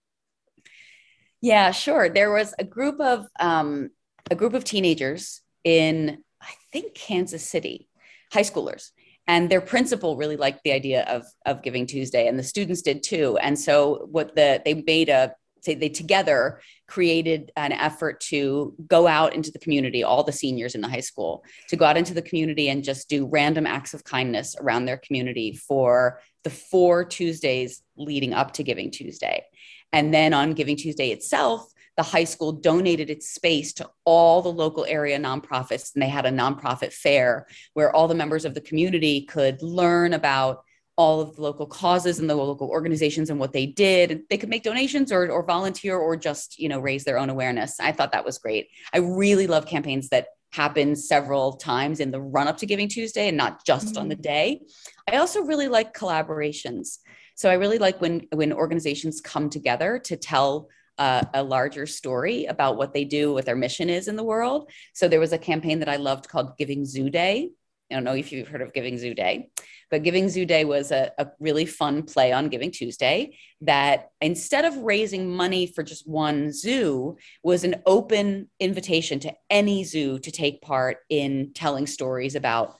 Yeah, 1.41 1.71
sure. 1.71 2.09
There 2.09 2.33
was 2.33 2.55
a 2.59 2.65
group 2.65 3.01
of 3.01 3.27
um, 3.39 3.91
a 4.31 4.35
group 4.35 4.55
of 4.55 4.65
teenagers 4.65 5.41
in 5.65 6.23
I 6.43 6.53
think 6.73 6.95
Kansas 6.95 7.45
City, 7.47 7.89
high 8.33 8.43
schoolers, 8.43 8.91
and 9.27 9.51
their 9.51 9.61
principal 9.61 10.17
really 10.17 10.37
liked 10.37 10.61
the 10.65 10.73
idea 10.73 11.03
of 11.05 11.27
of 11.47 11.63
Giving 11.63 11.87
Tuesday, 11.87 12.27
and 12.27 12.39
the 12.39 12.43
students 12.43 12.83
did 12.83 13.03
too. 13.03 13.39
And 13.39 13.59
so 13.59 14.07
what 14.11 14.35
the 14.35 14.61
they 14.65 14.75
made 14.75 15.09
a 15.09 15.35
say 15.63 15.75
they 15.75 15.91
together 15.91 16.61
created 16.89 17.53
an 17.55 17.73
effort 17.73 18.19
to 18.21 18.75
go 18.87 19.07
out 19.07 19.35
into 19.35 19.51
the 19.51 19.59
community 19.59 20.03
all 20.03 20.25
the 20.25 20.33
seniors 20.33 20.75
in 20.75 20.81
the 20.81 20.89
high 20.89 21.01
school 21.01 21.45
to 21.69 21.77
go 21.77 21.85
out 21.85 21.99
into 21.99 22.15
the 22.15 22.23
community 22.23 22.71
and 22.71 22.83
just 22.83 23.11
do 23.11 23.27
random 23.27 23.67
acts 23.67 23.93
of 23.93 24.03
kindness 24.03 24.57
around 24.59 24.87
their 24.87 24.97
community 24.97 25.55
for 25.55 26.19
the 26.45 26.51
four 26.51 27.05
tuesdays 27.05 27.83
leading 27.99 28.33
up 28.33 28.55
to 28.55 28.63
giving 28.63 28.91
tuesday 28.91 29.45
and 29.93 30.15
then 30.15 30.33
on 30.33 30.53
Giving 30.53 30.77
Tuesday 30.77 31.11
itself, 31.11 31.73
the 32.01 32.05
high 32.05 32.25
school 32.25 32.51
donated 32.51 33.11
its 33.11 33.29
space 33.29 33.75
to 33.75 33.87
all 34.07 34.41
the 34.41 34.49
local 34.49 34.87
area 34.87 35.19
nonprofits. 35.19 35.95
And 35.95 36.03
they 36.03 36.09
had 36.09 36.25
a 36.25 36.31
nonprofit 36.31 36.95
fair 36.95 37.47
where 37.75 37.95
all 37.95 38.09
the 38.09 38.15
members 38.15 38.47
of 38.47 38.55
the 38.55 38.63
community 38.63 39.27
could 39.27 39.61
learn 39.61 40.15
about 40.15 40.65
all 40.97 41.21
of 41.21 41.37
the 41.37 41.43
local 41.43 41.67
causes 41.67 42.19
and 42.19 42.31
the 42.31 42.35
local 42.35 42.71
organizations 42.71 43.29
and 43.29 43.39
what 43.39 43.53
they 43.53 43.67
did. 43.67 44.23
They 44.31 44.39
could 44.39 44.49
make 44.49 44.63
donations 44.63 45.13
or, 45.13 45.31
or 45.31 45.45
volunteer 45.45 45.99
or 45.99 46.17
just, 46.17 46.59
you 46.59 46.71
know, 46.71 46.81
raise 46.81 47.05
their 47.05 47.19
own 47.19 47.29
awareness. 47.29 47.79
I 47.79 47.93
thought 47.93 48.13
that 48.13 48.25
was 48.25 48.39
great. 48.39 48.69
I 48.95 48.99
really 49.01 49.47
love 49.47 49.67
campaigns 49.67 50.09
that 50.09 50.29
happen 50.53 50.97
several 50.97 51.59
times 51.59 52.01
in 52.01 52.13
the 52.13 52.21
run 52.23 52.49
up 52.49 52.57
to 52.59 52.67
Giving 52.67 52.89
Tuesday 52.89 53.29
and 53.29 53.37
not 53.37 53.63
just 53.67 53.89
mm-hmm. 53.89 53.99
on 53.99 54.09
the 54.09 54.17
mm. 54.17 54.23
day. 54.23 54.63
I 55.07 55.17
also 55.17 55.43
really 55.43 55.69
like 55.69 55.93
collaborations. 55.93 57.01
So 57.35 57.51
I 57.51 57.55
really 57.55 57.79
like 57.79 58.01
when 58.01 58.27
when 58.33 58.55
organizations 58.55 59.21
come 59.21 59.51
together 59.51 59.99
to 60.05 60.17
tell 60.17 60.69
a 61.01 61.43
larger 61.43 61.87
story 61.87 62.45
about 62.45 62.77
what 62.77 62.93
they 62.93 63.05
do, 63.05 63.33
what 63.33 63.47
their 63.47 63.57
mission 63.57 63.89
is 63.89 64.07
in 64.07 64.17
the 64.17 64.25
world. 64.25 64.71
So 64.93 65.09
there 65.09 65.21
was 65.21 65.33
a 65.33 65.39
campaign 65.39 65.79
that 65.79 65.89
I 65.89 65.97
loved 65.97 66.29
called 66.29 66.59
Giving 66.59 66.85
Zoo 66.85 67.09
Day. 67.09 67.51
I 67.91 67.95
don't 67.95 68.05
know 68.05 68.15
if 68.15 68.31
you've 68.31 68.49
heard 68.49 68.63
of 68.63 68.73
Giving 68.73 68.99
Zoo 68.99 69.15
Day, 69.15 69.49
but 69.91 70.05
Giving 70.05 70.29
Zoo 70.29 70.45
Day 70.45 70.65
was 70.65 70.93
a, 70.93 71.11
a, 71.19 71.29
really 71.41 71.67
fun 71.67 72.05
play 72.05 72.33
on 72.33 72.49
Giving 72.49 72.71
Tuesday 72.71 73.37
that 73.63 74.11
instead 74.21 74.65
of 74.65 74.77
raising 74.77 75.29
money 75.29 75.67
for 75.67 75.83
just 75.83 76.07
one 76.07 76.53
zoo, 76.53 77.17
was 77.43 77.65
an 77.65 77.83
open 77.87 78.49
invitation 78.61 79.19
to 79.21 79.33
any 79.49 79.83
zoo 79.83 80.19
to 80.21 80.31
take 80.31 80.63
part 80.63 80.99
in 81.09 81.53
telling 81.55 81.89
stories 81.89 82.37
about 82.37 82.77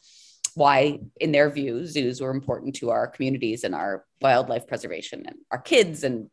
why, 0.55 1.01
in 1.21 1.33
their 1.33 1.51
view, 1.51 1.87
zoos 1.87 2.21
were 2.21 2.31
important 2.31 2.77
to 2.77 2.91
our 2.91 3.09
communities 3.09 3.65
and 3.65 3.75
our 3.75 4.05
wildlife 4.21 4.69
preservation 4.69 5.25
and 5.27 5.37
our 5.51 5.61
kids 5.61 6.05
and 6.05 6.29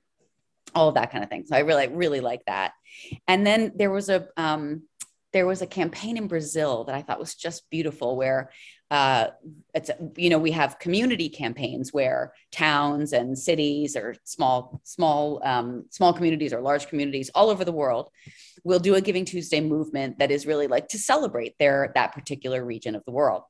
all 0.76 0.90
of 0.90 0.96
that 0.96 1.12
kind 1.12 1.24
of 1.24 1.30
thing. 1.30 1.46
So 1.46 1.56
I 1.56 1.60
really, 1.60 1.88
really 1.88 2.20
like 2.20 2.46
that. 2.46 2.74
And 3.28 3.46
then 3.46 3.74
there 3.76 3.92
was 3.92 4.10
a 4.10 4.28
um, 4.38 4.84
there 5.34 5.46
was 5.46 5.62
a 5.62 5.68
campaign 5.68 6.18
in 6.18 6.28
Brazil 6.28 6.86
that 6.86 6.96
I 6.96 7.02
thought 7.02 7.20
was 7.20 7.36
just 7.36 7.70
beautiful 7.70 8.16
where 8.16 8.50
uh, 8.90 9.28
it's 9.74 9.92
you 10.16 10.30
know 10.30 10.40
we 10.40 10.52
have 10.52 10.80
community 10.80 11.30
campaigns 11.30 11.92
where 11.92 12.34
towns 12.52 13.12
and 13.12 13.38
cities 13.38 13.98
or 13.98 14.16
small 14.24 14.80
small 14.84 15.42
um, 15.44 15.86
small 15.90 16.14
communities 16.14 16.54
or 16.54 16.62
large 16.62 16.88
communities 16.88 17.30
all 17.36 17.50
over 17.50 17.66
the 17.66 17.72
world 17.72 18.10
will 18.64 18.80
do 18.80 18.96
a 18.96 19.02
Giving 19.02 19.26
Tuesday 19.26 19.62
movement 19.62 20.20
that 20.20 20.32
is 20.32 20.48
really 20.48 20.68
like 20.68 20.88
to 20.90 20.98
celebrate 20.98 21.58
their 21.60 21.92
that 21.96 22.14
particular 22.14 22.64
region 22.64 22.96
of 22.96 23.04
the 23.06 23.12
world 23.12 23.44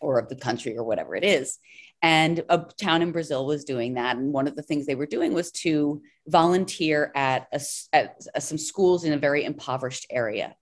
or 0.00 0.18
of 0.18 0.28
the 0.28 0.36
country 0.36 0.76
or 0.76 0.84
whatever 0.84 1.14
it 1.14 1.24
is. 1.24 1.58
And 2.02 2.44
a 2.48 2.66
town 2.78 3.02
in 3.02 3.12
Brazil 3.12 3.46
was 3.46 3.64
doing 3.64 3.94
that. 3.94 4.16
And 4.16 4.32
one 4.32 4.46
of 4.46 4.56
the 4.56 4.62
things 4.62 4.84
they 4.84 4.94
were 4.94 5.06
doing 5.06 5.32
was 5.32 5.50
to 5.52 6.02
volunteer 6.26 7.10
at, 7.14 7.48
a, 7.52 7.60
at 7.94 8.42
some 8.42 8.58
schools 8.58 9.04
in 9.04 9.14
a 9.14 9.18
very 9.18 9.44
impoverished 9.44 10.06
area. 10.10 10.54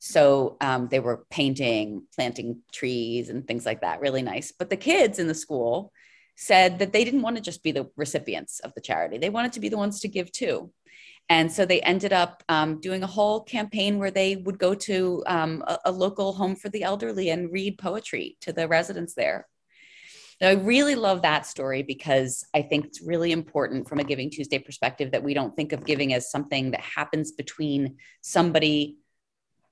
So 0.00 0.56
um, 0.60 0.88
they 0.88 1.00
were 1.00 1.24
painting, 1.30 2.04
planting 2.14 2.62
trees, 2.72 3.30
and 3.30 3.46
things 3.46 3.66
like 3.66 3.80
that. 3.80 4.00
Really 4.00 4.22
nice. 4.22 4.52
But 4.52 4.70
the 4.70 4.76
kids 4.76 5.18
in 5.18 5.26
the 5.26 5.34
school 5.34 5.92
said 6.36 6.78
that 6.78 6.92
they 6.92 7.04
didn't 7.04 7.22
want 7.22 7.36
to 7.36 7.42
just 7.42 7.64
be 7.64 7.72
the 7.72 7.90
recipients 7.96 8.60
of 8.60 8.72
the 8.74 8.80
charity, 8.80 9.18
they 9.18 9.30
wanted 9.30 9.52
to 9.52 9.60
be 9.60 9.68
the 9.68 9.76
ones 9.76 10.00
to 10.00 10.08
give 10.08 10.30
too. 10.30 10.70
And 11.28 11.52
so 11.52 11.66
they 11.66 11.80
ended 11.80 12.12
up 12.12 12.42
um, 12.48 12.80
doing 12.80 13.02
a 13.02 13.08
whole 13.08 13.42
campaign 13.42 13.98
where 13.98 14.10
they 14.10 14.36
would 14.36 14.58
go 14.58 14.74
to 14.74 15.22
um, 15.26 15.62
a, 15.66 15.78
a, 15.86 15.92
local 15.92 16.32
home 16.32 16.56
for 16.56 16.70
the 16.70 16.84
elderly 16.84 17.28
and 17.28 17.52
read 17.52 17.76
poetry 17.76 18.38
to 18.40 18.52
the 18.52 18.66
residents 18.66 19.12
there. 19.12 19.46
Now, 20.40 20.48
I 20.48 20.52
really 20.52 20.94
love 20.94 21.22
that 21.22 21.46
story 21.46 21.82
because 21.82 22.44
I 22.54 22.62
think 22.62 22.86
it's 22.86 23.02
really 23.02 23.32
important 23.32 23.88
from 23.88 23.98
a 23.98 24.04
Giving 24.04 24.30
Tuesday 24.30 24.58
perspective 24.58 25.10
that 25.10 25.24
we 25.24 25.34
don't 25.34 25.56
think 25.56 25.72
of 25.72 25.84
giving 25.84 26.14
as 26.14 26.30
something 26.30 26.70
that 26.70 26.80
happens 26.80 27.32
between 27.32 27.96
somebody 28.20 28.98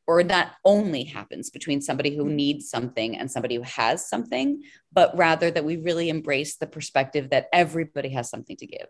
or 0.08 0.22
not 0.22 0.52
only 0.64 1.04
happens 1.04 1.50
between 1.50 1.80
somebody 1.80 2.14
who 2.14 2.28
needs 2.28 2.68
something 2.70 3.16
and 3.16 3.30
somebody 3.30 3.56
who 3.56 3.62
has 3.62 4.08
something, 4.08 4.62
but 4.92 5.16
rather 5.16 5.50
that 5.50 5.64
we 5.64 5.76
really 5.76 6.08
embrace 6.08 6.56
the 6.56 6.66
perspective 6.66 7.30
that 7.30 7.48
everybody 7.52 8.10
has 8.10 8.30
something 8.30 8.56
to 8.56 8.66
give. 8.66 8.86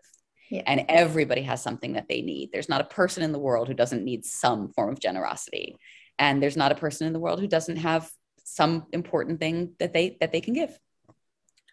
Yeah. 0.49 0.61
And 0.65 0.85
everybody 0.87 1.41
has 1.41 1.61
something 1.61 1.93
that 1.93 2.07
they 2.07 2.21
need. 2.21 2.51
There's 2.53 2.69
not 2.69 2.81
a 2.81 2.85
person 2.85 3.23
in 3.23 3.31
the 3.31 3.39
world 3.39 3.67
who 3.67 3.73
doesn't 3.73 4.03
need 4.03 4.25
some 4.25 4.71
form 4.73 4.91
of 4.91 4.99
generosity. 4.99 5.75
And 6.19 6.41
there's 6.41 6.57
not 6.57 6.71
a 6.71 6.75
person 6.75 7.07
in 7.07 7.13
the 7.13 7.19
world 7.19 7.39
who 7.39 7.47
doesn't 7.47 7.77
have 7.77 8.09
some 8.43 8.85
important 8.93 9.39
thing 9.39 9.73
that 9.79 9.93
they 9.93 10.17
that 10.21 10.31
they 10.31 10.39
can 10.39 10.53
give. 10.53 10.77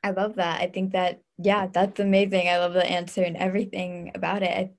I 0.05 0.11
love 0.11 0.37
that. 0.37 0.61
I 0.61 0.67
think 0.67 0.93
that 0.93 1.23
yeah, 1.39 1.67
that's 1.67 1.99
amazing. 1.99 2.49
I 2.49 2.59
love 2.59 2.75
the 2.75 2.85
answer 2.85 3.23
and 3.23 3.37
everything 3.37 4.13
about 4.15 4.43
it. 4.43 4.51
I 4.51 4.71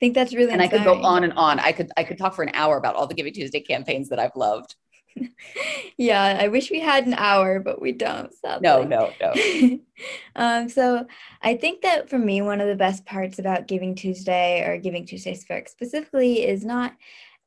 think 0.00 0.14
that's 0.14 0.34
really 0.34 0.50
and 0.50 0.62
inspiring. 0.62 0.88
I 0.88 0.92
could 0.94 1.00
go 1.02 1.06
on 1.06 1.24
and 1.24 1.32
on. 1.34 1.60
I 1.60 1.72
could 1.72 1.90
I 1.96 2.04
could 2.04 2.18
talk 2.18 2.34
for 2.34 2.42
an 2.42 2.50
hour 2.54 2.78
about 2.78 2.96
all 2.96 3.06
the 3.06 3.14
Giving 3.14 3.34
Tuesday 3.34 3.60
campaigns 3.60 4.08
that 4.08 4.18
I've 4.18 4.34
loved. 4.34 4.74
yeah, 5.98 6.38
I 6.40 6.48
wish 6.48 6.70
we 6.70 6.80
had 6.80 7.06
an 7.06 7.12
hour, 7.14 7.60
but 7.60 7.82
we 7.82 7.92
don't. 7.92 8.32
Sadly. 8.34 8.62
No, 8.62 8.82
no, 8.82 9.12
no. 9.20 9.78
um, 10.36 10.70
so 10.70 11.06
I 11.42 11.54
think 11.54 11.82
that 11.82 12.08
for 12.08 12.18
me, 12.18 12.40
one 12.40 12.62
of 12.62 12.68
the 12.68 12.74
best 12.74 13.04
parts 13.04 13.38
about 13.38 13.68
Giving 13.68 13.94
Tuesday 13.94 14.66
or 14.66 14.78
Giving 14.78 15.04
Tuesday 15.04 15.34
specifically 15.34 16.46
is 16.46 16.64
not 16.64 16.94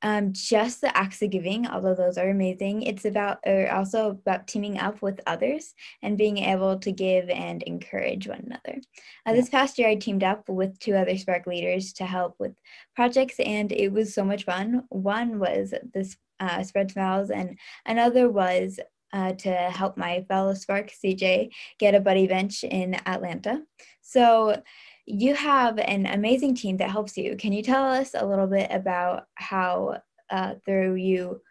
um, 0.05 0.33
just 0.33 0.81
the 0.81 0.95
acts 0.95 1.23
of 1.23 1.31
giving, 1.31 1.65
although 1.65 1.95
those 1.95 2.19
are 2.19 2.29
amazing. 2.29 2.83
It's 2.83 3.05
about 3.05 3.39
or 3.43 3.71
also 3.71 4.11
about 4.11 4.45
teaming 4.45 4.77
up 4.77 5.01
with 5.01 5.19
others 5.25 5.73
and 6.03 6.15
being 6.15 6.37
able 6.37 6.77
to 6.77 6.91
give 6.91 7.27
and 7.27 7.63
encourage 7.63 8.27
one 8.27 8.43
another. 8.45 8.81
Uh, 9.25 9.33
this 9.33 9.49
past 9.49 9.79
year, 9.79 9.89
I 9.89 9.95
teamed 9.95 10.23
up 10.23 10.47
with 10.47 10.77
two 10.77 10.95
other 10.95 11.17
Spark 11.17 11.47
leaders 11.47 11.91
to 11.93 12.05
help 12.05 12.35
with 12.37 12.53
projects, 12.95 13.39
and 13.39 13.71
it 13.71 13.91
was 13.91 14.13
so 14.13 14.23
much 14.23 14.45
fun. 14.45 14.83
One 14.89 15.39
was 15.39 15.73
this 15.91 16.17
uh, 16.39 16.61
Spread 16.61 16.91
Smiles, 16.91 17.31
and 17.31 17.57
another 17.87 18.29
was 18.29 18.79
uh, 19.11 19.33
to 19.33 19.49
help 19.49 19.97
my 19.97 20.23
fellow 20.27 20.53
Spark 20.53 20.91
CJ 20.91 21.49
get 21.79 21.95
a 21.95 21.99
buddy 21.99 22.27
bench 22.27 22.63
in 22.63 22.93
Atlanta. 23.07 23.63
So 24.01 24.61
you 25.05 25.35
have 25.35 25.77
an 25.77 26.05
amazing 26.07 26.55
team 26.55 26.77
that 26.77 26.89
helps 26.89 27.17
you. 27.17 27.35
Can 27.37 27.53
you 27.53 27.61
tell 27.61 27.85
us 27.85 28.11
a 28.15 28.25
little 28.25 28.47
bit 28.47 28.69
about 28.71 29.25
how 29.35 30.01
uh, 30.29 30.55
through 30.65 30.95
you, 30.95 31.41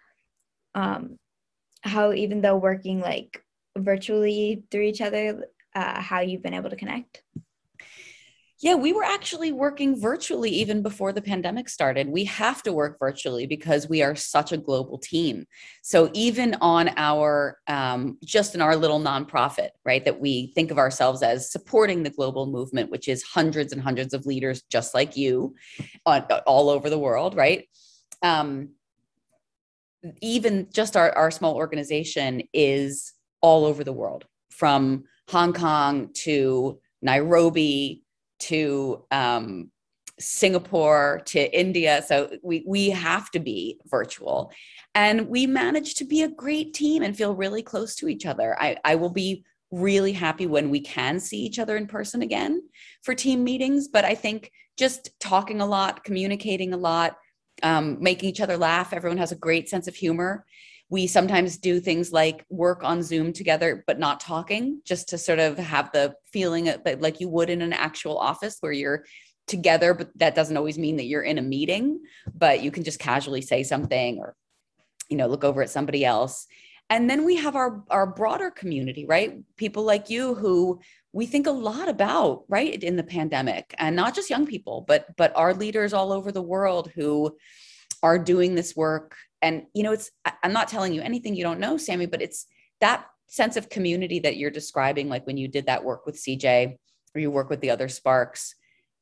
um, 0.75 1.19
how 1.83 2.13
even 2.13 2.41
though 2.41 2.57
working 2.57 3.01
like 3.01 3.43
virtually 3.77 4.65
through 4.71 4.83
each 4.83 5.01
other, 5.01 5.47
uh, 5.75 6.01
how 6.01 6.21
you've 6.21 6.43
been 6.43 6.55
able 6.55 6.71
to 6.71 6.77
connect? 6.77 7.23
Yeah, 8.65 8.77
we 8.77 8.95
were 8.95 9.05
actually 9.05 9.53
working 9.53 10.01
virtually 10.01 10.49
even 10.49 10.81
before 10.81 11.13
the 11.13 11.21
pandemic 11.21 11.69
started. 11.69 12.09
We 12.09 12.25
have 12.25 12.63
to 12.63 12.73
work 12.73 12.99
virtually 12.99 13.47
because 13.47 13.91
we 13.91 14.01
are 14.01 14.17
such 14.17 14.53
a 14.53 14.57
global 14.57 14.97
team. 14.97 15.45
So 15.83 16.11
even 16.15 16.57
on 16.63 16.89
our, 16.97 17.59
um, 17.67 18.17
just 18.25 18.55
in 18.55 18.63
our 18.63 18.75
little 18.75 18.99
nonprofit, 18.99 19.69
right, 19.85 20.03
that 20.07 20.19
we 20.19 20.51
think 20.55 20.71
of 20.71 20.79
ourselves 20.79 21.23
as 21.23 21.53
supporting 21.53 22.05
the 22.05 22.09
global 22.09 22.47
movement, 22.47 22.91
which 22.91 23.07
is 23.07 23.23
hundreds 23.23 23.75
and 23.75 23.83
hundreds 23.83 24.15
of 24.15 24.25
leaders 24.25 24.63
just 24.71 24.95
like 24.95 25.15
you 25.15 25.55
on, 26.07 26.23
all 26.47 26.71
over 26.71 26.89
the 26.89 26.99
world, 26.99 27.37
right? 27.37 27.69
Um, 28.23 28.71
even 30.23 30.69
just 30.73 30.97
our, 30.97 31.13
our 31.13 31.31
small 31.31 31.55
organization 31.57 32.45
is 32.55 33.13
all 33.43 33.67
over 33.67 33.85
the 33.85 33.93
world 33.93 34.25
from 34.49 35.05
Hong 35.29 35.53
Kong 35.53 36.15
to 36.15 36.81
Nairobi 37.03 38.04
to 38.41 39.05
um, 39.11 39.71
Singapore 40.19 41.23
to 41.27 41.59
India. 41.59 42.03
So 42.07 42.31
we 42.43 42.65
we 42.67 42.91
have 42.91 43.31
to 43.33 43.41
be 43.41 43.81
virtual. 43.87 44.53
And 44.95 45.29
we 45.29 45.47
managed 45.47 45.99
to 45.99 46.05
be 46.05 46.23
a 46.23 46.29
great 46.29 46.73
team 46.73 47.03
and 47.03 47.17
feel 47.17 47.35
really 47.35 47.63
close 47.63 47.97
to 47.97 48.09
each 48.09 48.27
other. 48.27 48.57
I, 48.61 48.77
I 48.85 48.95
will 48.95 49.11
be 49.11 49.45
really 49.73 50.13
happy 50.13 50.47
when 50.47 50.71
we 50.71 50.81
can 50.81 51.19
see 51.19 51.39
each 51.39 51.59
other 51.59 51.77
in 51.77 51.89
person 51.89 52.23
again 52.23 52.63
for 53.03 53.15
team 53.15 53.43
meetings. 53.43 53.89
But 53.89 54.05
I 54.05 54.15
think 54.15 54.53
just 54.79 55.11
talking 55.19 55.61
a 55.61 55.67
lot, 55.67 56.05
communicating 56.05 56.73
a 56.73 56.77
lot, 56.77 57.17
um, 57.65 57.99
making 58.01 58.29
each 58.29 58.41
other 58.41 58.57
laugh. 58.57 58.93
Everyone 58.93 59.19
has 59.19 59.33
a 59.33 59.37
great 59.37 59.69
sense 59.69 59.89
of 59.89 59.97
humor 59.97 60.47
we 60.91 61.07
sometimes 61.07 61.57
do 61.57 61.81
things 61.81 62.13
like 62.13 62.45
work 62.51 62.85
on 62.85 63.03
Zoom 63.03 63.33
together, 63.33 63.83
but 63.87 63.99
not 63.99 64.21
talking, 64.21 64.81
just 64.85 65.09
to 65.09 65.19
sort 65.19 65.39
of 65.39 65.59
have 65.59 65.91
the 65.93 66.15
feeling 66.33 66.65
that 66.65 67.01
like 67.01 67.21
you 67.21 67.29
would 67.29 67.51
in 67.51 67.63
an 67.63 67.73
actual 67.73 68.19
office 68.19 68.59
where 68.61 68.73
you're 68.73 69.05
together, 69.47 69.95
but 69.95 70.11
that 70.19 70.35
doesn't 70.35 70.57
always 70.57 70.79
mean 70.79 70.97
that 70.97 71.05
you're 71.05 71.23
in 71.23 71.39
a 71.39 71.43
meeting, 71.43 72.01
but 72.35 72.63
you 72.63 72.71
can 72.71 72.85
just 72.85 72.99
casually 72.99 73.43
say 73.43 73.63
something 73.63 74.19
or, 74.19 74.35
you 75.09 75.17
know, 75.17 75.27
look 75.27 75.45
over 75.45 75.63
at 75.63 75.71
somebody 75.71 76.05
else. 76.05 76.47
And 76.91 77.09
then 77.09 77.25
we 77.25 77.37
have 77.37 77.57
our, 77.57 77.83
our 77.91 78.07
broader 78.07 78.51
community, 78.51 79.07
right? 79.07 79.39
People 79.57 79.85
like 79.85 80.11
you 80.11 80.35
who 80.35 80.81
we 81.13 81.27
think 81.27 81.47
a 81.47 81.51
lot 81.51 81.89
about, 81.89 82.45
right, 82.49 82.83
in 82.83 82.97
the 82.97 83.03
pandemic, 83.03 83.75
and 83.79 83.97
not 83.97 84.15
just 84.15 84.29
young 84.29 84.47
people, 84.47 84.85
but 84.87 85.07
but 85.17 85.35
our 85.37 85.55
leaders 85.55 85.93
all 85.93 86.13
over 86.13 86.33
the 86.33 86.43
world 86.43 86.91
who 86.95 87.37
are 88.03 88.19
doing 88.19 88.55
this 88.55 88.75
work. 88.77 89.17
And 89.43 89.65
you 89.75 89.83
know 89.83 89.93
it's 89.93 90.11
i'm 90.43 90.55
not 90.55 90.69
telling 90.69 90.95
you 90.95 91.03
anything 91.03 91.37
you 91.37 91.45
don't 91.45 91.61
know 91.61 91.77
sammy 91.77 92.07
but 92.07 92.23
it's 92.23 92.47
that 92.81 93.05
sense 93.29 93.59
of 93.59 93.69
community 93.69 94.19
that 94.21 94.39
you're 94.39 94.51
describing 94.51 95.11
like 95.11 95.27
when 95.27 95.37
you 95.37 95.49
did 95.49 95.67
that 95.67 95.85
work 95.85 96.07
with 96.07 96.17
cj 96.17 96.79
or 97.15 97.21
you 97.21 97.31
work 97.31 97.51
with 97.51 97.61
the 97.61 97.69
other 97.69 97.87
sparks 97.87 98.55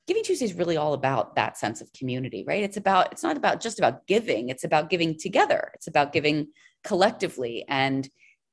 giving 0.06 0.22
tuesday 0.24 0.44
is 0.44 0.54
really 0.54 0.76
all 0.76 0.94
about 0.94 1.36
that 1.36 1.56
sense 1.56 1.80
of 1.80 1.92
community 1.92 2.44
right? 2.46 2.62
It's 2.62 2.76
about 2.76 3.12
it's 3.12 3.22
not 3.22 3.36
about 3.36 3.60
just 3.60 3.78
about 3.78 4.06
giving 4.06 4.48
it's 4.48 4.64
about 4.64 4.90
giving 4.90 5.18
together. 5.18 5.70
It's 5.74 5.86
about 5.86 6.12
giving 6.12 6.48
collectively. 6.84 7.64
And 7.68 8.08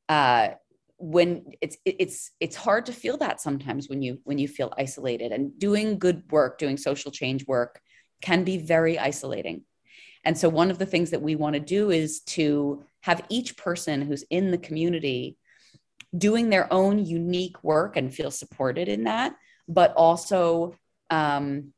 uh 0.08 0.50
when 0.98 1.46
it's 1.62 1.78
it's 1.86 2.32
it's 2.40 2.56
hard 2.56 2.86
to 2.88 2.94
feel 2.94 3.18
that 3.18 3.42
sometimes 3.42 3.88
when 3.90 4.02
you 4.02 4.20
when 4.24 4.38
you 4.38 4.48
feel 4.48 4.74
isolated. 4.78 5.32
And 5.32 5.58
doing 5.58 5.98
good 5.98 6.24
work 6.32 6.58
doing 6.58 6.78
social 6.78 7.12
change 7.12 7.46
work 7.48 7.82
can 8.22 8.44
be 8.44 8.58
very 8.58 9.00
isolating 9.00 9.64
and 10.26 10.38
so, 10.38 10.50
one 10.50 10.72
of 10.72 10.78
the 10.78 10.86
things 10.86 11.12
that 11.12 11.22
we 11.22 11.36
want 11.36 11.54
to 11.54 11.60
do 11.60 11.92
is 11.92 12.22
to 12.22 12.84
have 13.02 13.26
each 13.30 13.56
person 13.58 14.02
who's 14.02 14.24
in 14.30 14.52
the 14.52 14.58
community 14.58 15.38
doing 16.18 16.50
their 16.50 16.72
own 16.74 17.06
unique 17.06 17.64
work 17.64 17.96
and 17.96 18.14
feel 18.14 18.32
supported 18.32 18.90
in 18.90 19.04
that, 19.04 19.36
but 19.68 19.94
also 19.94 20.76
um, 21.10 21.72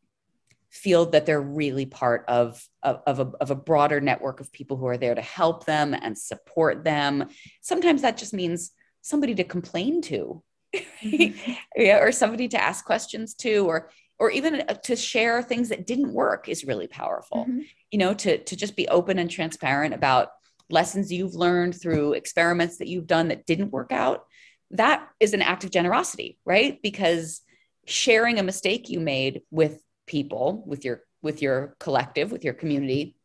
feel 0.71 1.05
that 1.07 1.25
they're 1.25 1.41
really 1.41 1.85
part 1.85 2.23
of, 2.27 2.65
of, 2.81 3.01
of, 3.05 3.19
a, 3.19 3.31
of 3.41 3.51
a 3.51 3.55
broader 3.55 3.99
network 3.99 4.39
of 4.39 4.51
people 4.51 4.77
who 4.77 4.87
are 4.87 4.97
there 4.97 5.13
to 5.13 5.21
help 5.21 5.65
them 5.65 5.93
and 5.93 6.17
support 6.17 6.83
them. 6.83 7.27
Sometimes 7.61 8.01
that 8.01 8.17
just 8.17 8.33
means 8.33 8.71
somebody 9.01 9.35
to 9.35 9.43
complain 9.43 10.01
to. 10.03 10.41
Mm-hmm. 11.03 11.53
yeah, 11.75 11.97
or 11.97 12.11
somebody 12.11 12.47
to 12.49 12.61
ask 12.61 12.85
questions 12.85 13.33
to, 13.33 13.65
or 13.67 13.89
or 14.21 14.31
even 14.31 14.61
uh, 14.61 14.73
to 14.75 14.95
share 14.95 15.41
things 15.41 15.69
that 15.69 15.85
didn't 15.85 16.13
work 16.13 16.47
is 16.47 16.63
really 16.63 16.87
powerful 16.87 17.45
mm-hmm. 17.45 17.59
you 17.91 17.99
know 17.99 18.13
to 18.13 18.37
to 18.43 18.55
just 18.55 18.75
be 18.75 18.87
open 18.87 19.19
and 19.19 19.29
transparent 19.29 19.93
about 19.93 20.29
lessons 20.69 21.11
you've 21.11 21.35
learned 21.35 21.75
through 21.75 22.13
experiments 22.13 22.77
that 22.77 22.87
you've 22.87 23.07
done 23.07 23.27
that 23.27 23.45
didn't 23.45 23.71
work 23.71 23.91
out 23.91 24.25
that 24.69 25.05
is 25.19 25.33
an 25.33 25.41
act 25.41 25.63
of 25.63 25.71
generosity 25.71 26.37
right 26.45 26.79
because 26.81 27.41
sharing 27.87 28.39
a 28.39 28.43
mistake 28.43 28.89
you 28.89 28.99
made 28.99 29.41
with 29.51 29.81
people 30.07 30.63
with 30.65 30.85
your 30.85 31.03
with 31.21 31.41
your 31.41 31.75
collective 31.79 32.31
with 32.31 32.43
your 32.43 32.53
community 32.53 33.15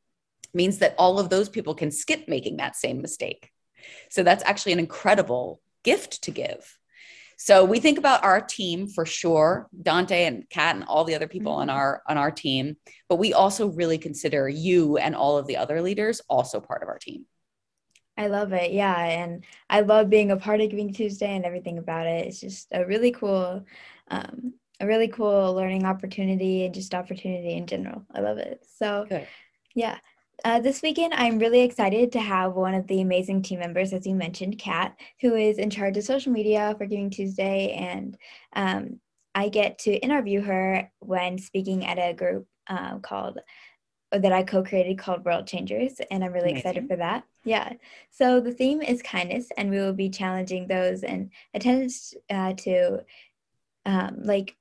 means 0.57 0.79
that 0.79 0.95
all 0.99 1.21
of 1.21 1.29
those 1.29 1.49
people 1.49 1.75
can 1.75 1.91
skip 1.91 2.27
making 2.27 2.57
that 2.57 2.75
same 2.75 3.01
mistake. 3.01 3.51
So 4.11 4.23
that's 4.23 4.43
actually 4.45 4.73
an 4.73 4.81
incredible 4.81 5.61
gift 5.85 6.23
to 6.23 6.31
give. 6.33 6.79
So 7.37 7.65
we 7.65 7.81
think 7.81 7.99
about 7.99 8.25
our 8.25 8.41
team 8.41 8.89
for 8.89 9.05
sure, 9.05 9.69
Dante 9.83 10.25
and 10.25 10.49
Kat 10.49 10.77
and 10.77 10.85
all 10.85 11.05
the 11.05 11.15
other 11.15 11.29
people 11.29 11.53
mm-hmm. 11.53 11.63
on 11.63 11.71
our 11.71 12.03
on 12.09 12.17
our 12.17 12.31
team, 12.31 12.77
but 13.09 13.17
we 13.17 13.33
also 13.33 13.69
really 13.69 13.99
consider 13.99 14.49
you 14.49 14.97
and 14.97 15.15
all 15.15 15.37
of 15.37 15.47
the 15.47 15.57
other 15.57 15.83
leaders 15.83 16.21
also 16.29 16.61
part 16.61 16.83
of 16.83 16.89
our 16.89 16.99
team. 16.99 17.27
I 18.19 18.29
love 18.29 18.53
it. 18.53 18.73
Yeah, 18.73 18.97
and 18.99 19.45
I 19.69 19.81
love 19.81 20.09
being 20.09 20.31
a 20.31 20.39
part 20.39 20.63
of 20.63 20.71
Giving 20.71 20.95
Tuesday 20.95 21.37
and 21.37 21.45
everything 21.45 21.77
about 21.77 22.07
it. 22.07 22.27
It's 22.27 22.41
just 22.41 22.69
a 22.73 22.87
really 22.87 23.13
cool 23.13 23.65
um, 24.09 24.55
a 24.81 24.87
really 24.87 25.09
cool 25.09 25.55
learning 25.55 25.85
opportunity 25.85 26.65
and 26.65 26.75
just 26.75 26.95
opportunity 26.95 27.55
in 27.55 27.67
general. 27.67 28.05
I 28.15 28.21
love 28.21 28.39
it. 28.39 28.65
So, 28.79 29.07
Good. 29.09 29.27
yeah. 29.75 29.99
Uh, 30.45 30.61
this 30.61 30.83
weekend, 30.83 31.15
I'm 31.15 31.39
really 31.39 31.63
excited 31.63 32.13
to 32.13 32.21
have 32.21 32.55
one 32.55 32.75
of 32.75 32.87
the 32.87 33.01
amazing 33.01 33.43
team 33.43 33.59
members, 33.59 33.93
as 33.93 34.07
you 34.07 34.15
mentioned, 34.15 34.59
Kat, 34.59 34.97
who 35.21 35.35
is 35.35 35.59
in 35.59 35.71
charge 35.71 35.97
of 35.97 36.05
social 36.05 36.31
media 36.31 36.75
for 36.77 36.87
Giving 36.87 37.11
Tuesday. 37.11 37.73
And 37.73 38.17
um, 38.55 39.01
I 39.35 39.49
get 39.49 39.79
to 39.81 39.93
interview 39.93 40.43
her 40.43 40.91
when 41.01 41.39
speaking 41.39 41.87
at 41.87 41.99
a 41.99 42.13
group 42.13 42.47
uh, 42.69 42.99
called 42.99 43.39
that 44.13 44.33
I 44.33 44.45
co-created 44.45 44.99
called 44.99 45.25
World 45.25 45.47
Changers, 45.47 46.01
and 46.11 46.23
I'm 46.23 46.33
really 46.33 46.51
Amazing. 46.51 46.57
excited 46.59 46.89
for 46.89 46.97
that. 46.97 47.25
Yeah. 47.45 47.73
So 48.11 48.41
the 48.41 48.53
theme 48.53 48.81
is 48.81 49.03
kindness, 49.03 49.49
and 49.57 49.69
we 49.69 49.79
will 49.79 49.93
be 49.93 50.11
challenging 50.11 50.69
those 50.69 51.03
and 51.03 51.31
attendance 51.55 52.15
uh, 52.31 52.53
to 52.55 53.05
um, 53.85 54.23
like 54.23 54.57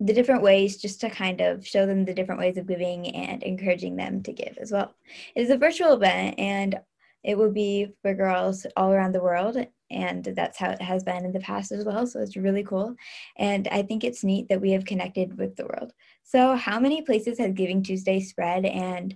the 0.00 0.12
different 0.12 0.42
ways 0.42 0.76
just 0.76 1.00
to 1.00 1.10
kind 1.10 1.40
of 1.40 1.66
show 1.66 1.86
them 1.86 2.04
the 2.04 2.14
different 2.14 2.40
ways 2.40 2.58
of 2.58 2.66
giving 2.66 3.14
and 3.14 3.42
encouraging 3.42 3.96
them 3.96 4.22
to 4.22 4.32
give 4.32 4.58
as 4.60 4.70
well. 4.70 4.94
It 5.34 5.42
is 5.42 5.50
a 5.50 5.56
virtual 5.56 5.94
event 5.94 6.38
and 6.38 6.78
it 7.24 7.36
will 7.36 7.50
be 7.50 7.94
for 8.02 8.14
girls 8.14 8.66
all 8.76 8.92
around 8.92 9.12
the 9.12 9.22
world 9.22 9.56
and 9.90 10.24
that's 10.36 10.58
how 10.58 10.70
it 10.70 10.82
has 10.82 11.02
been 11.02 11.24
in 11.24 11.32
the 11.32 11.40
past 11.40 11.72
as 11.72 11.84
well 11.84 12.06
so 12.06 12.20
it's 12.20 12.36
really 12.36 12.62
cool. 12.62 12.94
And 13.36 13.68
i 13.68 13.82
think 13.82 14.04
it's 14.04 14.24
neat 14.24 14.48
that 14.48 14.60
we 14.60 14.72
have 14.72 14.84
connected 14.84 15.38
with 15.38 15.56
the 15.56 15.64
world. 15.64 15.92
So 16.24 16.56
how 16.56 16.78
many 16.78 17.02
places 17.02 17.38
has 17.38 17.52
giving 17.54 17.82
tuesday 17.82 18.20
spread 18.20 18.66
and 18.66 19.14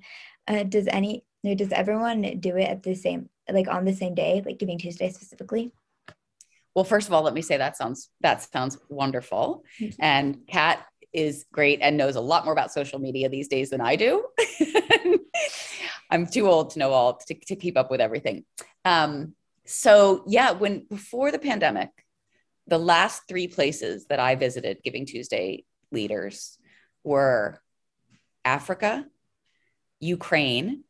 uh, 0.49 0.63
does 0.65 0.87
any 0.89 1.25
does 1.45 1.73
everyone 1.73 2.23
do 2.41 2.57
it 2.57 2.65
at 2.65 2.83
the 2.83 2.95
same 2.95 3.29
like 3.51 3.69
on 3.69 3.85
the 3.85 3.95
same 3.95 4.15
day 4.15 4.43
like 4.45 4.59
giving 4.59 4.79
tuesday 4.79 5.11
specifically 5.11 5.73
well, 6.75 6.85
first 6.85 7.09
of 7.09 7.13
all, 7.13 7.23
let 7.23 7.35
me 7.35 7.43
say 7.43 7.57
that 7.57 7.77
sounds 7.77 8.11
that 8.21 8.43
sounds 8.43 8.79
wonderful. 8.89 9.65
And 9.99 10.47
Kat 10.47 10.87
is 11.13 11.45
great 11.53 11.81
and 11.83 11.97
knows 11.97 12.17
a 12.17 12.21
lot 12.21 12.45
more 12.45 12.53
about 12.53 12.73
social 12.73 12.99
media 12.99 13.29
these 13.29 13.49
days 13.49 13.71
than 13.71 13.81
I 13.81 13.97
do. 13.97 14.25
I'm 16.11 16.27
too 16.27 16.49
old 16.49 16.71
to 16.71 16.79
know 16.79 16.93
all 16.93 17.17
to, 17.27 17.35
to 17.35 17.57
keep 17.57 17.77
up 17.77 17.91
with 17.91 18.01
everything. 18.01 18.45
Um, 18.85 19.35
so 19.65 20.25
yeah, 20.27 20.53
when 20.53 20.87
before 20.89 21.31
the 21.31 21.39
pandemic, 21.39 21.91
the 22.67 22.79
last 22.79 23.23
three 23.29 23.49
places 23.49 24.07
that 24.07 24.21
I 24.21 24.37
visited 24.37 24.79
Giving 24.85 25.07
Tuesday 25.07 25.65
leaders 25.91 26.59
were 27.03 27.61
Africa, 28.45 29.07
Ukraine, 29.99 30.85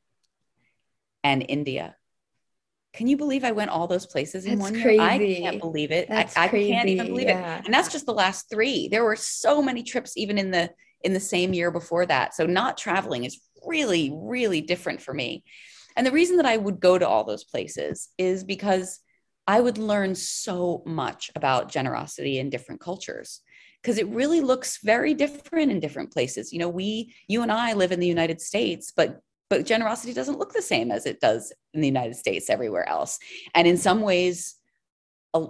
and 1.25 1.44
India. 1.49 1.96
Can 2.92 3.06
you 3.06 3.16
believe 3.16 3.44
I 3.44 3.52
went 3.52 3.70
all 3.70 3.87
those 3.87 4.06
places 4.06 4.44
in 4.44 4.59
that's 4.59 4.70
one 4.70 4.82
crazy. 4.82 4.97
year? 4.97 5.02
I 5.02 5.18
can't 5.18 5.61
believe 5.61 5.92
it. 5.92 6.11
I, 6.11 6.28
I, 6.37 6.49
can't 6.49 6.88
even 6.88 7.06
believe 7.06 7.28
yeah. 7.28 7.59
it. 7.59 7.64
And 7.64 7.73
that's 7.73 7.92
just 7.92 8.06
the 8.06 8.12
last 8.12 8.50
three. 8.50 8.88
There 8.88 9.04
were 9.04 9.16
so 9.16 9.62
many 9.62 9.82
trips 9.82 10.16
even 10.16 10.38
in 10.38 10.50
the 10.50 10.70
in 11.02 11.12
the 11.12 11.20
same 11.20 11.54
year 11.54 11.70
before 11.70 12.04
that. 12.06 12.35
So 12.35 12.47
not 12.47 12.76
traveling 12.76 13.25
is 13.25 13.40
really, 13.64 14.12
really 14.14 14.61
different 14.61 15.00
for 15.00 15.14
me. 15.14 15.44
And 15.97 16.06
the 16.06 16.12
reason 16.12 16.37
that 16.37 16.47
I 16.47 16.56
would 16.56 16.80
go 16.80 16.99
to 16.99 17.09
all 17.09 17.25
those 17.25 17.44
places 17.44 18.09
is 18.18 18.44
because 18.44 19.00
I 19.47 19.61
would 19.61 19.78
learn 19.78 20.14
so 20.14 20.82
much 20.85 21.30
about 21.35 21.70
generosity 21.70 22.38
in 22.38 22.50
different 22.50 22.80
cultures 22.80 23.40
because 23.82 23.99
it 23.99 24.09
really 24.09 24.40
looks 24.40 24.78
very 24.82 25.14
different 25.14 25.73
in 25.73 25.80
different 25.80 26.12
places. 26.12 26.52
You 26.52 26.59
know, 26.59 26.68
we, 26.68 27.14
you 27.28 27.42
and 27.42 27.50
I 27.50 27.73
live 27.73 27.92
in 27.92 28.00
the 28.00 28.06
United 28.06 28.40
States, 28.40 28.92
but 28.94 29.20
but 29.49 29.66
generosity 29.66 30.12
doesn't 30.12 30.38
look 30.38 30.52
the 30.52 30.62
same 30.62 30.92
as 30.92 31.06
it 31.06 31.20
does 31.20 31.52
in 31.74 31.80
the 31.80 31.86
United 31.86 32.16
States 32.16 32.50
everywhere 32.50 32.88
else. 32.88 33.18
And 33.54 33.66
in 33.66 33.76
some 33.76 34.00
ways, 34.00 34.56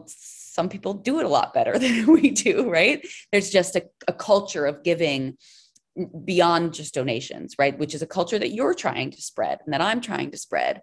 some 0.06 0.68
people 0.68 0.94
do 0.94 1.20
it 1.20 1.26
a 1.26 1.28
lot 1.28 1.54
better 1.54 1.78
than 1.78 2.12
we 2.12 2.30
do, 2.30 2.70
right? 2.70 3.06
There's 3.32 3.50
just 3.50 3.76
a, 3.76 3.84
a 4.08 4.12
culture 4.12 4.66
of 4.66 4.82
giving 4.82 5.36
beyond 6.24 6.74
just 6.74 6.94
donations, 6.94 7.56
right? 7.58 7.78
Which 7.78 7.94
is 7.94 8.02
a 8.02 8.06
culture 8.06 8.38
that 8.38 8.52
you're 8.52 8.74
trying 8.74 9.10
to 9.10 9.20
spread 9.20 9.58
and 9.64 9.72
that 9.72 9.80
I'm 9.80 10.00
trying 10.00 10.30
to 10.30 10.38
spread. 10.38 10.82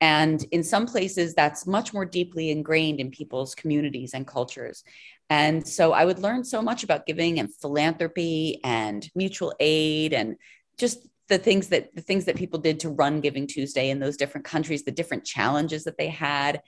And 0.00 0.44
in 0.52 0.62
some 0.62 0.86
places, 0.86 1.34
that's 1.34 1.66
much 1.66 1.92
more 1.92 2.04
deeply 2.04 2.50
ingrained 2.50 3.00
in 3.00 3.10
people's 3.10 3.54
communities 3.54 4.14
and 4.14 4.26
cultures. 4.26 4.84
And 5.30 5.66
so 5.66 5.92
I 5.92 6.04
would 6.04 6.20
learn 6.20 6.44
so 6.44 6.62
much 6.62 6.84
about 6.84 7.06
giving 7.06 7.38
and 7.38 7.52
philanthropy 7.54 8.60
and 8.64 9.08
mutual 9.14 9.52
aid 9.58 10.12
and 10.12 10.36
just 10.78 11.06
the 11.28 11.38
things 11.38 11.68
that 11.68 11.94
the 11.94 12.02
things 12.02 12.24
that 12.24 12.36
people 12.36 12.58
did 12.58 12.80
to 12.80 12.90
run 12.90 13.20
Giving 13.20 13.46
Tuesday 13.46 13.90
in 13.90 14.00
those 14.00 14.16
different 14.16 14.44
countries, 14.44 14.84
the 14.84 14.90
different 14.90 15.24
challenges 15.24 15.84
that 15.84 15.98
they 15.98 16.08
had. 16.08 16.62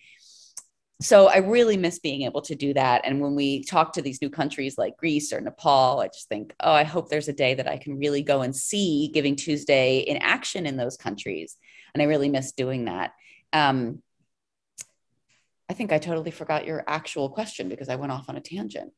So 1.02 1.28
I 1.28 1.38
really 1.38 1.78
miss 1.78 1.98
being 1.98 2.22
able 2.22 2.42
to 2.42 2.54
do 2.54 2.74
that. 2.74 3.00
And 3.04 3.22
when 3.22 3.34
we 3.34 3.64
talk 3.64 3.94
to 3.94 4.02
these 4.02 4.20
new 4.20 4.28
countries 4.28 4.76
like 4.76 4.98
Greece 4.98 5.32
or 5.32 5.40
Nepal, 5.40 6.00
I 6.00 6.08
just 6.08 6.28
think, 6.28 6.54
oh, 6.60 6.72
I 6.72 6.84
hope 6.84 7.08
there's 7.08 7.28
a 7.28 7.32
day 7.32 7.54
that 7.54 7.66
I 7.66 7.78
can 7.78 7.98
really 7.98 8.22
go 8.22 8.42
and 8.42 8.54
see 8.54 9.10
Giving 9.14 9.34
Tuesday 9.34 10.00
in 10.00 10.18
action 10.18 10.66
in 10.66 10.76
those 10.76 10.98
countries. 10.98 11.56
And 11.94 12.02
I 12.02 12.06
really 12.06 12.28
miss 12.28 12.52
doing 12.52 12.84
that. 12.84 13.12
Um, 13.54 14.02
I 15.70 15.72
think 15.72 15.90
I 15.90 15.98
totally 15.98 16.32
forgot 16.32 16.66
your 16.66 16.84
actual 16.86 17.30
question 17.30 17.70
because 17.70 17.88
I 17.88 17.96
went 17.96 18.12
off 18.12 18.28
on 18.28 18.36
a 18.36 18.40
tangent. 18.40 18.92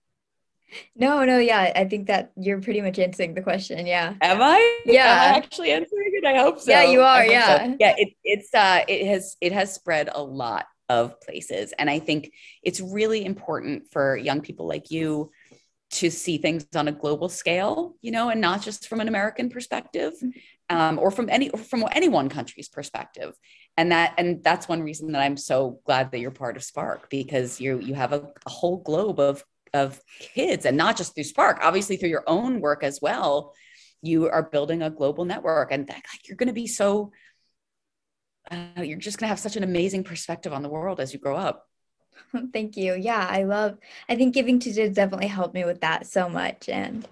No, 0.97 1.25
no, 1.25 1.39
yeah. 1.39 1.73
I 1.75 1.85
think 1.85 2.07
that 2.07 2.33
you're 2.37 2.61
pretty 2.61 2.81
much 2.81 2.99
answering 2.99 3.35
the 3.35 3.43
question. 3.43 3.87
Yeah. 3.87 4.15
Am 4.21 4.41
I? 4.43 4.81
Yeah. 4.85 5.03
Am 5.05 5.35
I 5.35 5.37
actually 5.39 5.71
answering 5.73 6.11
it? 6.15 6.25
I 6.25 6.39
hope 6.39 6.61
so. 6.61 6.71
Yeah, 6.71 6.85
you 6.85 7.03
are. 7.03 7.25
Yeah. 7.25 7.67
So. 7.67 7.77
Yeah. 7.81 7.95
It, 7.97 8.15
it's 8.25 8.55
uh 8.55 8.81
it 8.89 9.07
has 9.07 9.37
it 9.41 9.53
has 9.53 9.75
spread 9.75 10.09
a 10.13 10.23
lot 10.23 10.67
of 10.89 11.21
places. 11.21 11.73
And 11.79 11.89
I 11.89 11.99
think 11.99 12.33
it's 12.63 12.81
really 12.81 13.25
important 13.25 13.91
for 13.91 14.17
young 14.17 14.41
people 14.41 14.67
like 14.67 14.91
you 14.91 15.31
to 15.93 16.11
see 16.11 16.39
things 16.39 16.67
on 16.75 16.89
a 16.89 16.93
global 16.93 17.29
scale, 17.29 17.97
you 18.01 18.11
know, 18.11 18.31
and 18.31 18.41
not 18.41 18.63
just 18.63 18.89
from 18.89 19.01
an 19.01 19.09
American 19.09 19.51
perspective. 19.51 20.15
Mm-hmm. 20.15 20.39
Um, 20.71 20.99
or 20.99 21.11
from 21.11 21.29
any 21.29 21.51
or 21.51 21.59
from 21.59 21.85
any 21.93 22.09
one 22.09 22.31
country's 22.31 22.69
perspective 22.69 23.35
and 23.77 23.93
that 23.93 24.15
and 24.19 24.43
that's 24.43 24.69
one 24.69 24.83
reason 24.83 25.13
that 25.13 25.21
i'm 25.21 25.37
so 25.37 25.81
glad 25.85 26.11
that 26.11 26.21
you're 26.21 26.31
part 26.31 26.57
of 26.57 26.63
spark 26.63 27.11
because 27.11 27.61
you 27.61 27.79
you 27.81 27.95
have 27.95 28.13
a, 28.13 28.29
a 28.47 28.51
whole 28.51 28.79
globe 28.79 29.21
of 29.21 29.45
of 29.75 30.01
kids 30.21 30.67
and 30.67 30.77
not 30.77 30.97
just 30.97 31.15
through 31.15 31.25
spark 31.25 31.59
obviously 31.63 31.97
through 31.97 32.09
your 32.09 32.25
own 32.27 32.61
work 32.61 32.83
as 32.83 33.01
well 33.01 33.55
you 34.03 34.29
are 34.29 34.43
building 34.43 34.83
a 34.83 34.91
global 34.91 35.25
network 35.25 35.71
and 35.71 35.87
that, 35.87 35.95
like, 35.95 36.29
you're 36.29 36.37
going 36.37 36.49
to 36.49 36.53
be 36.53 36.67
so 36.67 37.13
uh, 38.51 38.83
you're 38.83 38.99
just 38.99 39.19
going 39.19 39.27
to 39.27 39.31
have 39.31 39.39
such 39.39 39.57
an 39.57 39.63
amazing 39.63 40.03
perspective 40.03 40.53
on 40.53 40.63
the 40.63 40.69
world 40.69 40.99
as 40.99 41.13
you 41.13 41.21
grow 41.21 41.37
up. 41.37 41.69
Thank 42.53 42.77
you. 42.77 42.95
Yeah 42.95 43.27
i 43.31 43.45
love 43.45 43.79
i 44.09 44.17
think 44.17 44.35
giving 44.35 44.59
tuesday 44.59 44.89
definitely 44.89 45.29
helped 45.29 45.55
me 45.55 45.65
with 45.65 45.81
that 45.81 46.07
so 46.07 46.29
much. 46.29 46.69
And 46.69 47.09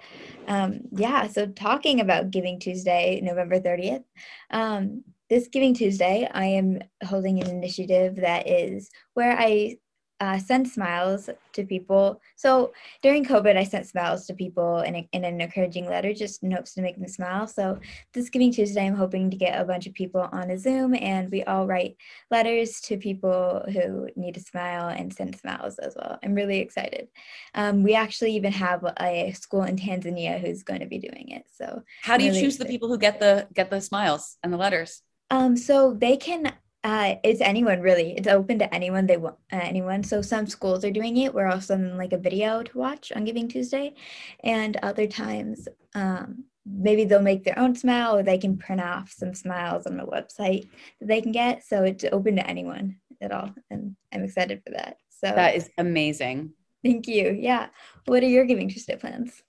um, 0.46 0.80
yeah 0.92 1.26
so 1.28 1.46
talking 1.46 2.00
about 2.00 2.30
giving 2.30 2.58
tuesday 2.58 3.20
november 3.22 3.60
30th 3.60 4.04
um, 4.50 5.04
this 5.28 5.48
giving 5.48 5.74
tuesday 5.74 6.28
i 6.32 6.44
am 6.44 6.80
holding 7.04 7.40
an 7.40 7.48
initiative 7.48 8.16
that 8.16 8.48
is 8.48 8.90
where 9.14 9.38
i 9.38 9.76
uh, 10.20 10.38
send 10.38 10.68
smiles 10.68 11.30
to 11.52 11.64
people. 11.64 12.20
So 12.36 12.72
during 13.02 13.24
COVID, 13.24 13.56
I 13.56 13.64
sent 13.64 13.86
smiles 13.86 14.26
to 14.26 14.34
people 14.34 14.80
in, 14.80 14.94
a, 14.96 15.08
in 15.12 15.24
an 15.24 15.40
encouraging 15.40 15.86
letter, 15.88 16.12
just 16.12 16.42
in 16.42 16.50
hopes 16.50 16.74
to 16.74 16.82
make 16.82 16.96
them 16.96 17.08
smile. 17.08 17.46
So 17.46 17.78
this 18.12 18.28
Giving 18.28 18.52
Tuesday, 18.52 18.86
I'm 18.86 18.94
hoping 18.94 19.30
to 19.30 19.36
get 19.36 19.60
a 19.60 19.64
bunch 19.64 19.86
of 19.86 19.94
people 19.94 20.28
on 20.32 20.50
a 20.50 20.58
Zoom, 20.58 20.94
and 20.94 21.30
we 21.30 21.42
all 21.44 21.66
write 21.66 21.96
letters 22.30 22.80
to 22.82 22.96
people 22.98 23.64
who 23.72 24.08
need 24.14 24.36
a 24.36 24.40
smile 24.40 24.88
and 24.88 25.12
send 25.12 25.36
smiles 25.36 25.78
as 25.78 25.94
well. 25.96 26.18
I'm 26.22 26.34
really 26.34 26.58
excited. 26.58 27.08
Um, 27.54 27.82
we 27.82 27.94
actually 27.94 28.36
even 28.36 28.52
have 28.52 28.84
a 29.00 29.32
school 29.32 29.62
in 29.62 29.76
Tanzania 29.76 30.38
who's 30.38 30.62
going 30.62 30.80
to 30.80 30.86
be 30.86 30.98
doing 30.98 31.30
it. 31.30 31.44
So 31.50 31.82
how 32.02 32.16
do 32.16 32.24
you 32.24 32.30
really 32.30 32.42
choose 32.42 32.54
excited. 32.56 32.68
the 32.68 32.72
people 32.72 32.88
who 32.88 32.98
get 32.98 33.20
the 33.20 33.48
get 33.54 33.70
the 33.70 33.80
smiles 33.80 34.36
and 34.42 34.52
the 34.52 34.58
letters? 34.58 35.02
Um, 35.30 35.56
so 35.56 35.94
they 35.94 36.16
can 36.16 36.52
uh, 36.82 37.16
it's 37.22 37.40
anyone 37.40 37.80
really. 37.80 38.12
It's 38.16 38.28
open 38.28 38.58
to 38.60 38.74
anyone 38.74 39.06
they 39.06 39.16
want. 39.16 39.36
Uh, 39.52 39.60
anyone. 39.62 40.02
So 40.02 40.22
some 40.22 40.46
schools 40.46 40.84
are 40.84 40.90
doing 40.90 41.16
it. 41.18 41.34
We're 41.34 41.46
also 41.46 41.74
in 41.74 41.98
like 41.98 42.12
a 42.12 42.18
video 42.18 42.62
to 42.62 42.78
watch 42.78 43.12
on 43.12 43.24
Giving 43.24 43.48
Tuesday, 43.48 43.94
and 44.42 44.76
other 44.82 45.06
times 45.06 45.68
um, 45.94 46.44
maybe 46.64 47.04
they'll 47.04 47.20
make 47.20 47.44
their 47.44 47.58
own 47.58 47.74
smile 47.74 48.16
or 48.16 48.22
they 48.22 48.38
can 48.38 48.56
print 48.56 48.80
off 48.80 49.12
some 49.12 49.34
smiles 49.34 49.86
on 49.86 49.96
the 49.96 50.04
website 50.04 50.68
that 51.00 51.08
they 51.08 51.20
can 51.20 51.32
get. 51.32 51.64
So 51.64 51.84
it's 51.84 52.04
open 52.10 52.36
to 52.36 52.46
anyone 52.46 52.96
at 53.20 53.32
all, 53.32 53.54
and 53.70 53.94
I'm 54.12 54.24
excited 54.24 54.62
for 54.64 54.72
that. 54.72 54.96
So 55.10 55.26
that 55.26 55.54
is 55.54 55.68
amazing. 55.76 56.54
Thank 56.82 57.08
you. 57.08 57.36
Yeah. 57.38 57.68
What 58.06 58.22
are 58.22 58.28
your 58.28 58.46
Giving 58.46 58.70
Tuesday 58.70 58.96
plans? 58.96 59.42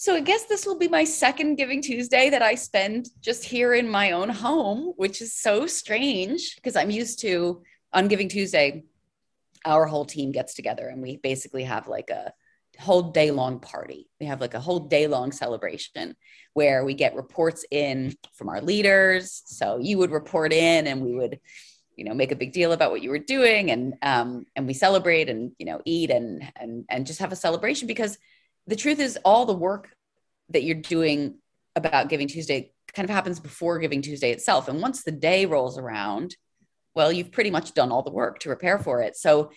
So 0.00 0.14
I 0.14 0.20
guess 0.20 0.44
this 0.44 0.64
will 0.64 0.78
be 0.78 0.86
my 0.86 1.02
second 1.02 1.56
Giving 1.56 1.82
Tuesday 1.82 2.30
that 2.30 2.40
I 2.40 2.54
spend 2.54 3.08
just 3.20 3.44
here 3.44 3.74
in 3.74 3.88
my 3.88 4.12
own 4.12 4.28
home, 4.28 4.92
which 4.94 5.20
is 5.20 5.34
so 5.34 5.66
strange 5.66 6.54
because 6.54 6.76
I'm 6.76 6.88
used 6.88 7.18
to 7.22 7.64
on 7.92 8.06
Giving 8.06 8.28
Tuesday, 8.28 8.84
our 9.64 9.86
whole 9.86 10.04
team 10.04 10.30
gets 10.30 10.54
together 10.54 10.86
and 10.86 11.02
we 11.02 11.16
basically 11.16 11.64
have 11.64 11.88
like 11.88 12.10
a 12.10 12.32
whole 12.78 13.10
day 13.10 13.32
long 13.32 13.58
party. 13.58 14.08
We 14.20 14.26
have 14.26 14.40
like 14.40 14.54
a 14.54 14.60
whole 14.60 14.78
day 14.78 15.08
long 15.08 15.32
celebration 15.32 16.14
where 16.54 16.84
we 16.84 16.94
get 16.94 17.16
reports 17.16 17.64
in 17.68 18.14
from 18.34 18.50
our 18.50 18.60
leaders. 18.60 19.42
So 19.46 19.80
you 19.80 19.98
would 19.98 20.12
report 20.12 20.52
in 20.52 20.86
and 20.86 21.02
we 21.02 21.12
would 21.12 21.40
you 21.96 22.04
know 22.04 22.14
make 22.14 22.30
a 22.30 22.36
big 22.36 22.52
deal 22.52 22.70
about 22.70 22.92
what 22.92 23.02
you 23.02 23.10
were 23.10 23.18
doing 23.18 23.72
and 23.72 23.94
um 24.02 24.46
and 24.54 24.68
we 24.68 24.72
celebrate 24.74 25.28
and 25.28 25.50
you 25.58 25.66
know 25.66 25.80
eat 25.84 26.10
and 26.10 26.48
and 26.54 26.84
and 26.88 27.04
just 27.04 27.18
have 27.18 27.32
a 27.32 27.36
celebration 27.36 27.88
because 27.88 28.16
the 28.68 28.76
truth 28.76 29.00
is 29.00 29.18
all 29.24 29.46
the 29.46 29.54
work 29.54 29.90
that 30.50 30.62
you're 30.62 30.76
doing 30.76 31.38
about 31.74 32.08
giving 32.08 32.28
tuesday 32.28 32.70
kind 32.94 33.08
of 33.08 33.14
happens 33.14 33.40
before 33.40 33.78
giving 33.78 34.02
tuesday 34.02 34.30
itself. 34.30 34.68
And 34.68 34.80
once 34.80 35.02
the 35.02 35.12
day 35.12 35.46
rolls 35.46 35.78
around 35.78 36.36
well 36.94 37.10
you've 37.12 37.32
pretty 37.32 37.50
much 37.50 37.74
done 37.74 37.90
all 37.90 38.02
the 38.02 38.10
work 38.10 38.38
to 38.40 38.48
prepare 38.48 38.78
for 38.78 39.02
it. 39.02 39.16
So 39.16 39.50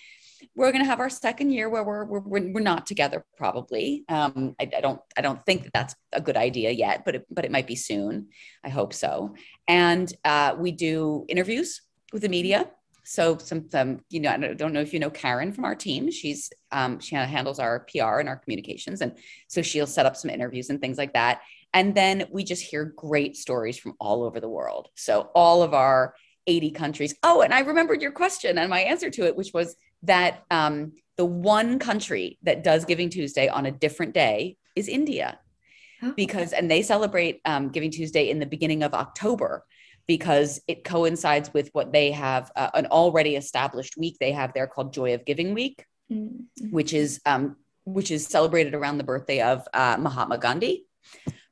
we're 0.56 0.72
going 0.72 0.84
to 0.84 0.90
have 0.90 1.00
our 1.00 1.10
second 1.10 1.52
year 1.52 1.70
where 1.70 1.84
we're, 1.84 2.04
we're, 2.04 2.52
we're 2.52 2.62
not 2.62 2.88
together 2.88 3.24
probably. 3.38 4.04
Um, 4.10 4.56
I, 4.60 4.70
I, 4.78 4.82
don't 4.82 5.00
i 5.18 5.22
don't 5.22 5.44
think 5.46 5.64
that 5.64 5.74
that's 5.74 5.96
a 6.14 6.22
good 6.22 6.38
idea 6.38 6.72
yet 6.72 7.06
but 7.06 7.16
it, 7.16 7.26
but 7.30 7.46
it 7.46 7.52
might 7.52 7.68
be 7.68 7.76
soon. 7.76 8.30
I 8.64 8.70
hope 8.70 8.94
so. 8.94 9.36
And 9.68 10.12
uh, 10.24 10.56
we 10.58 10.72
do 10.72 11.26
interviews 11.28 11.82
with 12.14 12.22
the 12.24 12.30
media 12.30 12.70
so 13.12 13.38
some, 13.38 13.70
some 13.70 14.00
you 14.10 14.22
know 14.22 14.30
i 14.32 14.38
don't 14.38 14.72
know 14.72 14.80
if 14.80 14.94
you 14.94 15.00
know 15.00 15.10
karen 15.10 15.52
from 15.52 15.66
our 15.66 15.76
team. 15.76 16.10
She's 16.10 16.50
um, 16.72 17.00
she 17.00 17.16
handles 17.16 17.60
our 17.60 17.82
pr 17.82 18.20
and 18.20 18.30
our 18.30 18.38
communications. 18.38 19.02
And 19.02 19.18
so 19.50 19.62
she'll 19.62 19.86
set 19.86 20.06
up 20.06 20.16
some 20.16 20.32
interviews 20.32 20.70
and 20.70 20.80
things 20.80 20.98
like 20.98 21.12
that. 21.14 21.42
And 21.74 21.94
then 21.94 22.28
we 22.32 22.46
just 22.46 22.64
hear 22.64 22.86
great 22.96 23.36
stories 23.36 23.78
from 23.78 23.96
all 24.00 24.24
over 24.24 24.40
the 24.40 24.48
world. 24.48 24.88
So 24.96 25.30
all 25.36 25.62
of 25.62 25.74
our 25.74 26.16
80 26.48 26.72
countries. 26.72 27.14
Oh 27.22 27.42
and 27.42 27.54
i 27.54 27.60
remembered 27.60 28.02
your 28.02 28.14
question 28.14 28.58
and 28.58 28.70
my 28.70 28.80
answer 28.80 29.10
to 29.10 29.26
it 29.26 29.36
which 29.36 29.52
was 29.54 29.76
that 30.04 30.44
um, 30.50 30.94
the 31.18 31.26
one 31.26 31.80
country 31.80 32.40
that 32.44 32.64
does 32.64 32.86
giving 32.86 33.10
tuesday 33.10 33.50
on 33.50 33.66
a 33.66 33.72
different 33.72 34.14
day 34.14 34.58
is 34.76 34.88
india. 34.88 35.38
Oh. 36.04 36.14
because 36.16 36.52
and 36.54 36.72
they 36.72 36.82
celebrate 36.82 37.42
um, 37.46 37.70
giving 37.70 37.92
tuesday 37.92 38.30
in 38.30 38.40
the 38.40 38.46
beginning 38.46 38.82
of 38.82 38.94
october 38.94 39.66
because 40.12 40.60
it 40.68 40.84
coincides 40.84 41.54
with 41.54 41.70
what 41.72 41.94
they 41.94 42.12
have 42.12 42.52
uh, 42.58 42.70
an 42.74 42.86
already 42.88 43.38
established 43.38 43.96
week 43.96 44.18
they 44.20 44.34
have 44.34 44.52
there 44.52 44.68
called 44.68 44.92
Joy 44.92 45.14
of 45.14 45.24
Giving 45.24 45.54
Week, 45.54 45.86
mm-hmm. 46.12 46.66
which 46.70 46.92
is 46.92 47.22
um, 47.26 47.56
which 47.86 48.12
is 48.12 48.28
celebrated 48.28 48.74
around 48.76 48.98
the 48.98 49.06
birthday 49.06 49.40
of 49.40 49.66
uh, 49.74 49.96
Mahatma 49.98 50.38
Gandhi, 50.38 50.84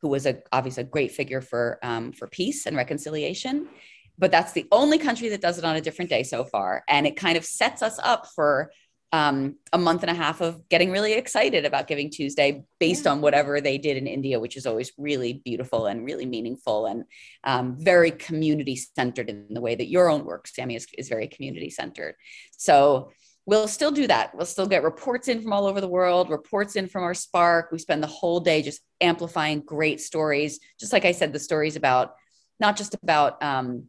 who 0.01 0.09
was 0.09 0.25
a 0.25 0.41
obviously 0.51 0.83
a 0.83 0.87
great 0.87 1.13
figure 1.13 1.39
for 1.39 1.79
um, 1.83 2.11
for 2.11 2.27
peace 2.27 2.65
and 2.65 2.75
reconciliation. 2.75 3.69
But 4.17 4.29
that's 4.29 4.51
the 4.51 4.67
only 4.73 4.97
country 4.97 5.29
that 5.29 5.39
does 5.39 5.57
it 5.57 5.63
on 5.63 5.77
a 5.77 5.81
different 5.81 6.09
day 6.09 6.23
so 6.23 6.43
far, 6.43 6.83
and 6.89 7.07
it 7.07 7.15
kind 7.15 7.37
of 7.37 7.45
sets 7.45 7.81
us 7.81 7.97
up 8.03 8.27
for 8.35 8.73
um, 9.11 9.55
a 9.73 9.77
month 9.77 10.03
and 10.03 10.11
a 10.11 10.13
half 10.13 10.41
of 10.41 10.67
getting 10.69 10.91
really 10.91 11.13
excited 11.13 11.65
about 11.65 11.87
Giving 11.87 12.11
Tuesday 12.11 12.63
based 12.79 13.05
yeah. 13.05 13.11
on 13.11 13.21
whatever 13.21 13.59
they 13.59 13.77
did 13.77 13.97
in 13.97 14.05
India, 14.05 14.39
which 14.39 14.55
is 14.55 14.67
always 14.67 14.91
really 14.97 15.41
beautiful 15.43 15.87
and 15.87 16.05
really 16.05 16.25
meaningful 16.25 16.85
and 16.85 17.05
um, 17.43 17.75
very 17.79 18.11
community 18.11 18.75
centered 18.75 19.29
in 19.29 19.47
the 19.49 19.61
way 19.61 19.75
that 19.75 19.89
your 19.89 20.09
own 20.09 20.25
work, 20.25 20.47
Sammy, 20.47 20.75
is, 20.75 20.85
is 20.97 21.09
very 21.09 21.27
community 21.27 21.71
centered. 21.71 22.15
So 22.51 23.11
we'll 23.47 23.67
still 23.67 23.91
do 23.91 24.05
that. 24.05 24.35
We'll 24.35 24.45
still 24.45 24.67
get 24.67 24.83
reports 24.83 25.27
in 25.27 25.41
from 25.41 25.53
all 25.53 25.65
over 25.65 25.81
the 25.81 25.87
world, 25.87 26.29
reports 26.29 26.75
in 26.75 26.87
from 26.87 27.03
our 27.03 27.15
Spark. 27.15 27.71
We 27.71 27.79
spend 27.79 28.03
the 28.03 28.07
whole 28.07 28.39
day 28.39 28.61
just 28.61 28.81
amplifying 29.01 29.61
great 29.61 30.01
stories. 30.01 30.59
Just 30.79 30.93
like 30.93 31.05
I 31.05 31.13
said, 31.13 31.33
the 31.33 31.39
stories 31.39 31.75
about 31.75 32.13
not 32.59 32.77
just 32.77 32.93
about 33.01 33.41
um, 33.41 33.85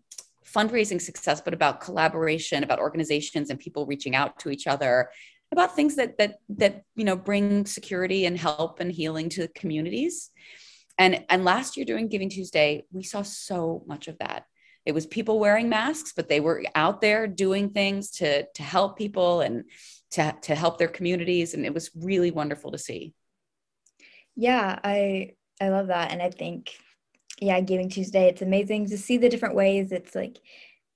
fundraising 0.54 1.00
success, 1.00 1.40
but 1.40 1.54
about 1.54 1.80
collaboration, 1.80 2.62
about 2.62 2.78
organizations 2.78 3.50
and 3.50 3.58
people 3.58 3.86
reaching 3.86 4.14
out 4.16 4.38
to 4.40 4.50
each 4.50 4.66
other, 4.66 5.10
about 5.52 5.74
things 5.74 5.96
that 5.96 6.18
that 6.18 6.38
that 6.48 6.82
you 6.94 7.04
know 7.04 7.16
bring 7.16 7.66
security 7.66 8.26
and 8.26 8.38
help 8.38 8.80
and 8.80 8.92
healing 8.92 9.28
to 9.30 9.48
communities. 9.48 10.30
And 10.98 11.24
and 11.28 11.44
last 11.44 11.76
year 11.76 11.86
during 11.86 12.08
Giving 12.08 12.28
Tuesday, 12.28 12.84
we 12.92 13.02
saw 13.02 13.22
so 13.22 13.82
much 13.86 14.08
of 14.08 14.18
that. 14.18 14.44
It 14.86 14.92
was 14.92 15.06
people 15.06 15.38
wearing 15.38 15.68
masks, 15.68 16.12
but 16.14 16.28
they 16.28 16.40
were 16.40 16.64
out 16.74 17.00
there 17.00 17.26
doing 17.26 17.70
things 17.70 18.10
to 18.12 18.46
to 18.54 18.62
help 18.62 18.96
people 18.96 19.40
and 19.40 19.64
to 20.12 20.34
to 20.42 20.54
help 20.54 20.78
their 20.78 20.88
communities, 20.88 21.54
and 21.54 21.64
it 21.64 21.74
was 21.74 21.90
really 21.94 22.30
wonderful 22.30 22.72
to 22.72 22.78
see. 22.78 23.14
Yeah, 24.36 24.78
I 24.82 25.32
I 25.60 25.68
love 25.68 25.88
that, 25.88 26.12
and 26.12 26.22
I 26.22 26.30
think 26.30 26.72
yeah, 27.40 27.60
Giving 27.60 27.88
Tuesday. 27.88 28.28
It's 28.28 28.42
amazing 28.42 28.88
to 28.90 28.98
see 28.98 29.16
the 29.16 29.28
different 29.28 29.54
ways. 29.54 29.92
It's 29.92 30.14
like, 30.14 30.38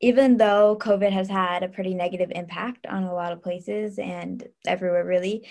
even 0.01 0.37
though 0.37 0.77
COVID 0.79 1.11
has 1.11 1.29
had 1.29 1.63
a 1.63 1.69
pretty 1.69 1.95
negative 1.95 2.31
impact 2.35 2.87
on 2.87 3.05
a 3.05 3.15
lot 3.15 3.33
of 3.33 3.43
places 3.43 3.99
and 3.99 4.47
everywhere, 4.67 5.05
really, 5.05 5.49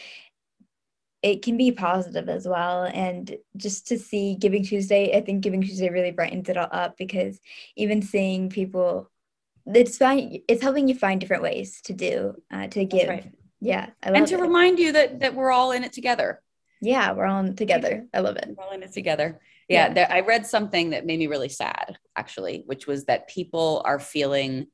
it 1.23 1.41
can 1.41 1.57
be 1.57 1.71
positive 1.71 2.29
as 2.29 2.47
well. 2.47 2.83
And 2.83 3.35
just 3.57 3.87
to 3.87 3.97
see 3.97 4.35
Giving 4.35 4.63
Tuesday, 4.63 5.17
I 5.17 5.21
think 5.21 5.41
Giving 5.41 5.61
Tuesday 5.61 5.89
really 5.89 6.11
brightens 6.11 6.49
it 6.49 6.57
all 6.57 6.67
up 6.71 6.95
because 6.97 7.39
even 7.75 8.03
seeing 8.03 8.49
people, 8.49 9.09
it's 9.65 9.97
fine. 9.97 10.41
It's 10.47 10.61
helping 10.61 10.87
you 10.87 10.95
find 10.95 11.19
different 11.19 11.41
ways 11.41 11.81
to 11.85 11.93
do 11.93 12.35
uh, 12.51 12.67
to 12.67 12.85
give. 12.85 13.09
Right. 13.09 13.31
Yeah, 13.61 13.91
and 14.01 14.27
to 14.27 14.35
it. 14.35 14.41
remind 14.41 14.77
you 14.77 14.91
that 14.91 15.21
that 15.21 15.35
we're 15.35 15.51
all 15.51 15.71
in 15.71 15.85
it 15.85 15.93
together. 15.93 16.41
Yeah, 16.81 17.13
we're 17.13 17.25
all 17.25 17.39
in 17.39 17.55
together. 17.55 18.05
I 18.13 18.19
love 18.19 18.35
it. 18.35 18.49
We're 18.57 18.65
all 18.65 18.73
in 18.73 18.83
it 18.83 18.91
together 18.91 19.39
yeah, 19.69 19.87
yeah. 19.87 19.93
There, 19.93 20.11
i 20.11 20.19
read 20.21 20.45
something 20.45 20.91
that 20.91 21.05
made 21.05 21.19
me 21.19 21.27
really 21.27 21.49
sad 21.49 21.97
actually 22.15 22.63
which 22.65 22.87
was 22.87 23.05
that 23.05 23.27
people 23.27 23.81
are 23.85 23.99
feeling 23.99 24.67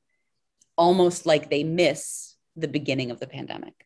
almost 0.78 1.26
like 1.26 1.50
they 1.50 1.64
miss 1.64 2.36
the 2.56 2.68
beginning 2.68 3.12
of 3.12 3.20
the 3.20 3.28
pandemic 3.28 3.86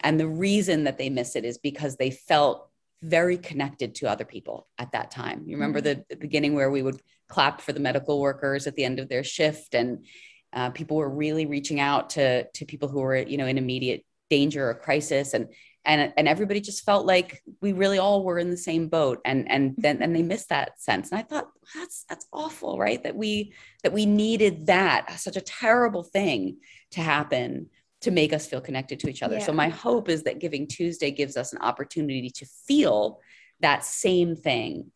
and 0.00 0.18
the 0.18 0.28
reason 0.28 0.84
that 0.84 0.98
they 0.98 1.10
miss 1.10 1.36
it 1.36 1.44
is 1.44 1.58
because 1.58 1.96
they 1.96 2.10
felt 2.10 2.68
very 3.02 3.36
connected 3.36 3.96
to 3.96 4.08
other 4.08 4.24
people 4.24 4.68
at 4.78 4.92
that 4.92 5.10
time 5.10 5.42
you 5.46 5.56
remember 5.56 5.80
mm-hmm. 5.80 6.00
the, 6.08 6.14
the, 6.14 6.16
beginning 6.16 6.54
where 6.54 6.70
we 6.70 6.82
would 6.82 7.00
clap 7.28 7.60
for 7.60 7.72
the 7.72 7.80
medical 7.80 8.20
workers 8.20 8.66
at 8.66 8.76
the 8.76 8.84
end 8.84 9.00
of 9.00 9.08
their 9.08 9.24
shift 9.24 9.74
and 9.74 10.04
uh, 10.52 10.70
people 10.70 10.96
were 10.96 11.08
really 11.08 11.46
reaching 11.46 11.80
out 11.80 12.10
to 12.10 12.44
to 12.50 12.64
people 12.64 12.88
who 12.88 13.00
were 13.00 13.16
you 13.16 13.36
know 13.36 13.46
in 13.46 13.58
immediate 13.58 14.04
danger 14.30 14.70
or 14.70 14.74
crisis 14.74 15.34
and 15.34 15.48
and 15.84 16.12
and 16.16 16.28
everybody 16.28 16.60
just 16.60 16.84
felt 16.84 17.06
like 17.06 17.42
we 17.60 17.72
really 17.72 17.98
all 17.98 18.22
were 18.24 18.38
in 18.38 18.50
the 18.50 18.56
same 18.56 18.88
boat 18.88 19.20
and 19.24 19.50
and 19.50 19.74
then 19.78 20.00
and 20.02 20.14
they 20.14 20.22
missed 20.22 20.48
that 20.50 20.80
sense. 20.80 21.10
And 21.10 21.18
i 21.18 21.22
thought 21.22 21.50
that's 21.74 22.04
that's 22.08 22.26
awful 22.32 22.78
right? 22.78 23.02
That 23.02 23.16
we 23.16 23.52
that 23.82 23.92
we 23.92 24.06
needed 24.06 24.66
that. 24.66 25.18
Such 25.18 25.36
a 25.36 25.40
terrible 25.40 26.02
thing 26.02 26.58
to 26.92 27.00
happen 27.00 27.68
to 28.02 28.10
make 28.10 28.32
us 28.32 28.46
feel 28.46 28.60
connected 28.60 29.00
to 29.00 29.10
each 29.10 29.22
other. 29.22 29.36
Yeah. 29.38 29.44
so 29.44 29.52
my 29.52 29.68
hope 29.68 30.08
is 30.08 30.24
that 30.24 30.40
giving 30.40 30.66
tuesday 30.66 31.10
gives 31.10 31.36
us 31.36 31.52
an 31.52 31.60
opportunity 31.60 32.30
to 32.30 32.46
feel 32.66 33.20
that 33.60 33.84
same 33.84 34.34
thing 34.34 34.90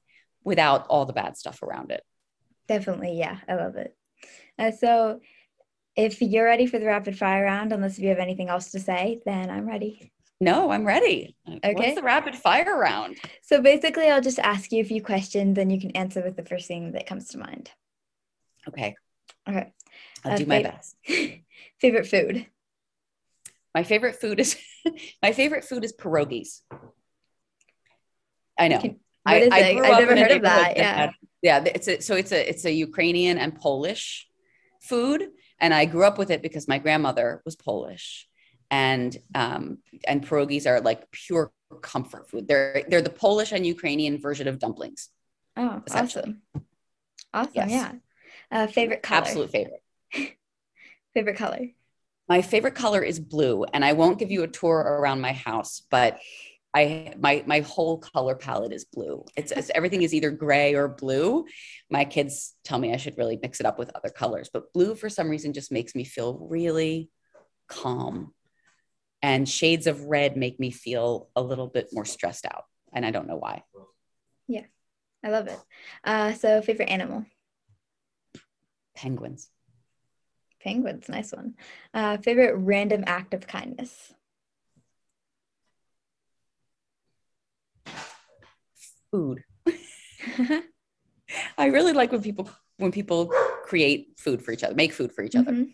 without 0.44 0.86
all 0.88 1.04
the 1.04 1.12
bad 1.12 1.36
stuff 1.36 1.62
around 1.62 1.90
it. 1.90 2.02
Definitely 2.68 3.18
yeah 3.18 3.38
i 3.48 3.54
love 3.54 3.76
it. 3.76 3.96
Uh, 4.58 4.70
so 4.70 5.20
if 5.96 6.20
you're 6.20 6.44
ready 6.44 6.66
for 6.66 6.78
the 6.78 6.86
rapid 6.86 7.16
fire 7.18 7.44
round 7.44 7.72
unless 7.72 7.98
you 7.98 8.08
have 8.10 8.18
anything 8.18 8.48
else 8.48 8.70
to 8.70 8.78
say 8.78 9.20
then 9.24 9.50
i'm 9.50 9.66
ready 9.66 10.12
no, 10.40 10.70
I'm 10.70 10.86
ready. 10.86 11.34
Okay. 11.48 11.74
What's 11.74 11.94
the 11.94 12.02
rapid 12.02 12.34
fire 12.34 12.78
round? 12.78 13.16
So 13.42 13.62
basically, 13.62 14.10
I'll 14.10 14.20
just 14.20 14.38
ask 14.38 14.70
you 14.70 14.82
a 14.82 14.84
few 14.84 15.02
questions 15.02 15.56
and 15.56 15.72
you 15.72 15.80
can 15.80 15.92
answer 15.92 16.22
with 16.22 16.36
the 16.36 16.44
first 16.44 16.68
thing 16.68 16.92
that 16.92 17.06
comes 17.06 17.28
to 17.28 17.38
mind. 17.38 17.70
Okay. 18.68 18.96
Okay. 19.48 19.72
I'll 20.24 20.32
uh, 20.32 20.36
do 20.36 20.46
my 20.46 20.62
best. 20.62 20.96
favorite 21.80 22.06
food? 22.06 22.46
My 23.74 23.82
favorite 23.82 24.20
food 24.20 24.38
is 24.38 24.56
my 25.22 25.32
favorite 25.32 25.64
food 25.64 25.84
is 25.84 25.94
pierogies. 25.94 26.60
I 28.58 28.68
know. 28.68 28.80
Can, 28.80 29.00
I, 29.24 29.48
I 29.50 29.58
I've 29.58 29.98
never 29.98 30.16
heard 30.16 30.32
of 30.32 30.42
that. 30.42 30.76
Yeah. 30.76 30.94
Had, 30.94 31.10
yeah. 31.42 31.64
It's 31.64 31.88
a, 31.88 32.00
so 32.00 32.14
it's 32.14 32.32
a 32.32 32.48
it's 32.48 32.64
a 32.64 32.72
Ukrainian 32.72 33.38
and 33.38 33.54
Polish 33.54 34.28
food, 34.82 35.28
and 35.58 35.72
I 35.72 35.86
grew 35.86 36.04
up 36.04 36.18
with 36.18 36.30
it 36.30 36.42
because 36.42 36.68
my 36.68 36.78
grandmother 36.78 37.42
was 37.44 37.56
Polish 37.56 38.28
and 38.70 39.16
um, 39.34 39.78
and 40.06 40.26
pierogies 40.26 40.66
are 40.66 40.80
like 40.80 41.10
pure 41.10 41.52
comfort 41.82 42.28
food. 42.30 42.48
They're 42.48 42.84
they're 42.88 43.02
the 43.02 43.10
Polish 43.10 43.52
and 43.52 43.66
Ukrainian 43.66 44.20
version 44.20 44.48
of 44.48 44.58
dumplings. 44.58 45.08
Oh, 45.56 45.82
awesome! 45.90 46.42
Awesome, 47.32 47.52
yes. 47.54 47.70
yeah. 47.70 47.92
Uh, 48.50 48.66
favorite 48.66 49.02
color? 49.02 49.20
Absolute 49.22 49.50
favorite. 49.50 49.82
favorite 51.14 51.36
color? 51.36 51.68
My 52.28 52.42
favorite 52.42 52.74
color 52.74 53.02
is 53.02 53.20
blue, 53.20 53.64
and 53.64 53.84
I 53.84 53.92
won't 53.92 54.18
give 54.18 54.30
you 54.30 54.42
a 54.42 54.48
tour 54.48 54.78
around 54.78 55.20
my 55.20 55.32
house, 55.32 55.82
but 55.90 56.18
I 56.74 57.14
my 57.18 57.42
my 57.46 57.60
whole 57.60 57.98
color 57.98 58.34
palette 58.34 58.72
is 58.72 58.84
blue. 58.84 59.24
It's, 59.36 59.50
it's, 59.52 59.70
everything 59.74 60.02
is 60.02 60.12
either 60.12 60.30
gray 60.30 60.74
or 60.74 60.88
blue. 60.88 61.46
My 61.90 62.04
kids 62.04 62.54
tell 62.64 62.78
me 62.78 62.92
I 62.92 62.98
should 62.98 63.16
really 63.16 63.38
mix 63.40 63.60
it 63.60 63.66
up 63.66 63.78
with 63.78 63.90
other 63.94 64.10
colors, 64.10 64.50
but 64.52 64.72
blue 64.72 64.94
for 64.94 65.08
some 65.08 65.30
reason 65.30 65.52
just 65.52 65.72
makes 65.72 65.94
me 65.94 66.04
feel 66.04 66.46
really 66.50 67.08
calm 67.68 68.34
and 69.26 69.48
shades 69.48 69.88
of 69.88 70.04
red 70.04 70.36
make 70.36 70.60
me 70.60 70.70
feel 70.70 71.28
a 71.34 71.42
little 71.42 71.66
bit 71.66 71.88
more 71.92 72.04
stressed 72.04 72.46
out 72.46 72.64
and 72.92 73.04
i 73.04 73.10
don't 73.10 73.26
know 73.26 73.36
why 73.36 73.62
Yeah, 74.48 74.66
I 75.24 75.30
love 75.30 75.48
it. 75.48 75.58
Uh, 76.04 76.32
so, 76.34 76.62
favorite 76.62 76.88
animal? 76.88 77.26
Penguins. 78.94 79.50
Penguins, 80.62 81.08
nice 81.08 81.32
one. 81.32 81.54
Uh, 81.92 82.16
favorite 82.18 82.54
random 82.54 83.02
act 83.06 83.34
of 83.34 83.46
kindness? 83.46 84.14
Food. 89.10 89.42
I 91.58 91.66
really 91.66 91.92
like 91.92 92.12
when 92.12 92.22
people 92.22 92.48
when 92.78 92.92
people 92.92 93.26
create 93.64 94.14
food 94.18 94.42
for 94.42 94.52
each 94.52 94.62
other, 94.62 94.74
make 94.74 94.92
food 94.92 95.12
for 95.12 95.24
each 95.24 95.34
other. 95.34 95.50
Mhm. 95.52 95.72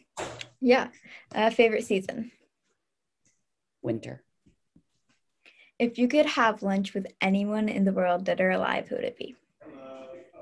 Yeah. 0.60 0.88
Uh, 1.34 1.50
favorite 1.50 1.84
season? 1.84 2.30
Winter. 3.82 4.22
If 5.78 5.98
you 5.98 6.06
could 6.08 6.26
have 6.26 6.62
lunch 6.62 6.94
with 6.94 7.06
anyone 7.20 7.68
in 7.68 7.84
the 7.84 7.92
world 7.92 8.26
that 8.26 8.40
are 8.40 8.50
alive, 8.50 8.88
who 8.88 8.96
would 8.96 9.04
it 9.04 9.18
be? 9.18 9.34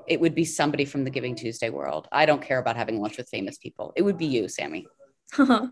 It 0.07 0.19
would 0.19 0.35
be 0.35 0.45
somebody 0.45 0.85
from 0.85 1.03
the 1.03 1.09
Giving 1.09 1.35
Tuesday 1.35 1.69
world. 1.69 2.07
I 2.11 2.25
don't 2.25 2.41
care 2.41 2.59
about 2.59 2.75
having 2.75 3.01
lunch 3.01 3.17
with 3.17 3.29
famous 3.29 3.57
people. 3.57 3.93
It 3.95 4.01
would 4.01 4.17
be 4.17 4.25
you, 4.25 4.47
Sammy. 4.47 4.87
Thank 5.33 5.71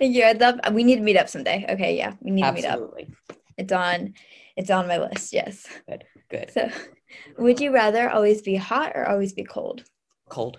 you. 0.00 0.24
I'd 0.24 0.40
love. 0.40 0.58
We 0.72 0.84
need 0.84 0.96
to 0.96 1.02
meet 1.02 1.16
up 1.16 1.28
someday. 1.28 1.66
Okay, 1.68 1.96
yeah, 1.96 2.14
we 2.20 2.30
need 2.30 2.42
to 2.42 2.52
meet 2.52 2.64
up. 2.64 2.72
Absolutely. 2.72 3.14
It's 3.56 3.72
on. 3.72 4.14
It's 4.56 4.70
on 4.70 4.88
my 4.88 4.98
list. 4.98 5.32
Yes. 5.32 5.66
Good. 5.88 6.04
Good. 6.28 6.50
So, 6.52 6.70
would 7.38 7.60
you 7.60 7.72
rather 7.72 8.10
always 8.10 8.42
be 8.42 8.56
hot 8.56 8.92
or 8.94 9.08
always 9.08 9.32
be 9.32 9.44
cold? 9.44 9.84
Cold. 10.28 10.58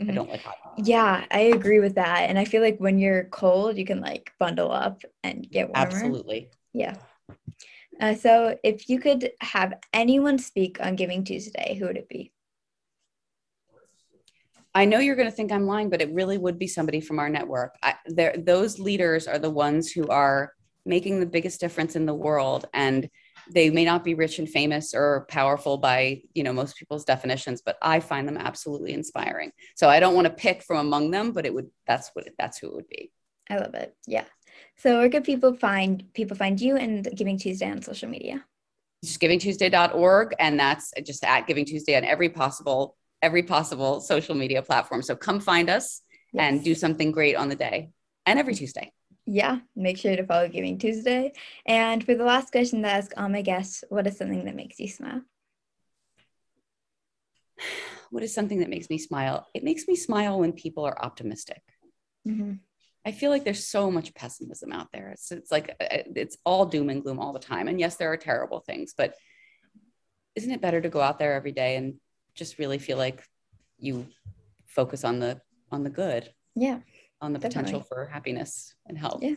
I 0.00 0.04
Mhm. 0.04 0.14
don't 0.14 0.30
like 0.30 0.42
hot. 0.42 0.56
Yeah, 0.78 1.26
I 1.30 1.40
agree 1.40 1.80
with 1.80 1.96
that. 1.96 2.30
And 2.30 2.38
I 2.38 2.44
feel 2.44 2.62
like 2.62 2.78
when 2.78 2.98
you're 2.98 3.24
cold, 3.24 3.76
you 3.76 3.84
can 3.84 4.00
like 4.00 4.32
bundle 4.38 4.72
up 4.72 5.02
and 5.22 5.48
get 5.50 5.68
warmer. 5.68 5.86
Absolutely. 5.86 6.50
Yeah. 6.72 6.96
Uh, 8.00 8.14
so, 8.14 8.58
if 8.64 8.88
you 8.88 8.98
could 8.98 9.32
have 9.40 9.74
anyone 9.92 10.38
speak 10.38 10.78
on 10.80 10.96
Giving 10.96 11.22
Tuesday, 11.22 11.74
who 11.74 11.86
would 11.86 11.98
it 11.98 12.08
be? 12.08 12.32
I 14.74 14.84
know 14.86 15.00
you're 15.00 15.16
going 15.16 15.28
to 15.28 15.34
think 15.34 15.52
I'm 15.52 15.66
lying, 15.66 15.90
but 15.90 16.00
it 16.00 16.14
really 16.14 16.38
would 16.38 16.58
be 16.58 16.68
somebody 16.68 17.00
from 17.00 17.18
our 17.18 17.28
network. 17.28 17.76
I, 17.82 17.96
there, 18.06 18.34
those 18.38 18.78
leaders 18.78 19.26
are 19.26 19.38
the 19.38 19.50
ones 19.50 19.90
who 19.90 20.06
are 20.08 20.54
making 20.86 21.20
the 21.20 21.26
biggest 21.26 21.60
difference 21.60 21.94
in 21.96 22.06
the 22.06 22.14
world, 22.14 22.66
and 22.72 23.10
they 23.52 23.70
may 23.70 23.84
not 23.84 24.04
be 24.04 24.14
rich 24.14 24.38
and 24.38 24.48
famous 24.48 24.94
or 24.94 25.26
powerful 25.28 25.78
by 25.78 26.22
you 26.34 26.42
know 26.42 26.52
most 26.52 26.76
people's 26.76 27.04
definitions, 27.04 27.62
but 27.62 27.76
I 27.82 28.00
find 28.00 28.26
them 28.26 28.36
absolutely 28.36 28.92
inspiring. 28.92 29.52
So 29.76 29.88
I 29.88 30.00
don't 30.00 30.14
want 30.14 30.26
to 30.26 30.32
pick 30.32 30.62
from 30.62 30.78
among 30.78 31.10
them, 31.10 31.32
but 31.32 31.46
it 31.46 31.54
would 31.54 31.70
that's 31.86 32.10
what 32.14 32.28
that's 32.38 32.58
who 32.58 32.68
it 32.68 32.74
would 32.74 32.88
be. 32.88 33.12
I 33.48 33.58
love 33.58 33.74
it. 33.74 33.94
Yeah. 34.06 34.24
So, 34.76 34.98
where 34.98 35.10
could 35.10 35.24
people 35.24 35.54
find 35.54 36.04
people 36.14 36.36
find 36.36 36.60
you 36.60 36.76
and 36.76 37.08
Giving 37.14 37.38
Tuesday 37.38 37.70
on 37.70 37.82
social 37.82 38.08
media? 38.08 38.44
Just 39.04 39.20
givingtuesday.org, 39.20 40.34
and 40.38 40.60
that's 40.60 40.92
just 41.04 41.24
at 41.24 41.46
Giving 41.46 41.64
Tuesday 41.64 41.96
on 41.96 42.04
every 42.04 42.28
possible 42.28 42.96
every 43.22 43.42
possible 43.42 44.00
social 44.00 44.34
media 44.34 44.62
platform. 44.62 45.02
So 45.02 45.14
come 45.14 45.40
find 45.40 45.68
us 45.68 46.02
and 46.36 46.62
do 46.62 46.74
something 46.74 47.10
great 47.10 47.36
on 47.36 47.48
the 47.48 47.56
day 47.56 47.90
and 48.24 48.38
every 48.38 48.54
Tuesday. 48.54 48.92
Yeah, 49.32 49.60
make 49.76 49.96
sure 49.96 50.16
to 50.16 50.26
follow 50.26 50.48
Giving 50.48 50.76
Tuesday. 50.76 51.32
And 51.64 52.02
for 52.02 52.16
the 52.16 52.24
last 52.24 52.50
question 52.50 52.82
to 52.82 52.88
ask 52.90 53.12
all 53.16 53.28
my 53.28 53.42
guests, 53.42 53.84
what 53.88 54.08
is 54.08 54.18
something 54.18 54.44
that 54.44 54.56
makes 54.56 54.80
you 54.80 54.88
smile? 54.88 55.22
what 58.10 58.24
is 58.24 58.34
something 58.34 58.58
that 58.58 58.68
makes 58.68 58.90
me 58.90 58.98
smile? 58.98 59.46
It 59.54 59.62
makes 59.62 59.86
me 59.86 59.94
smile 59.94 60.40
when 60.40 60.52
people 60.52 60.84
are 60.84 61.00
optimistic. 61.00 61.62
Mhm. 62.26 62.58
I 63.06 63.12
feel 63.12 63.30
like 63.30 63.44
there's 63.44 63.64
so 63.64 63.88
much 63.88 64.12
pessimism 64.14 64.72
out 64.72 64.88
there. 64.92 65.10
It's, 65.10 65.30
it's 65.30 65.52
like 65.52 65.76
uh, 65.80 66.02
it's 66.16 66.36
all 66.44 66.66
doom 66.66 66.90
and 66.90 67.00
gloom 67.00 67.20
all 67.20 67.32
the 67.32 67.38
time. 67.38 67.68
And 67.68 67.78
yes, 67.78 67.94
there 67.96 68.12
are 68.12 68.16
terrible 68.16 68.58
things, 68.58 68.94
but 68.96 69.14
isn't 70.34 70.50
it 70.50 70.60
better 70.60 70.80
to 70.80 70.88
go 70.88 71.00
out 71.00 71.20
there 71.20 71.34
every 71.34 71.52
day 71.52 71.76
and 71.76 72.00
just 72.34 72.58
really 72.58 72.78
feel 72.78 72.98
like 72.98 73.22
you 73.78 74.08
focus 74.66 75.04
on 75.04 75.20
the 75.20 75.40
on 75.70 75.84
the 75.84 75.90
good, 75.90 76.28
Yeah, 76.56 76.80
on 77.20 77.32
the 77.32 77.38
potential 77.38 77.80
Definitely. 77.80 78.04
for 78.04 78.10
happiness 78.12 78.74
and 78.86 78.96
health? 78.96 79.22
Yeah. 79.22 79.34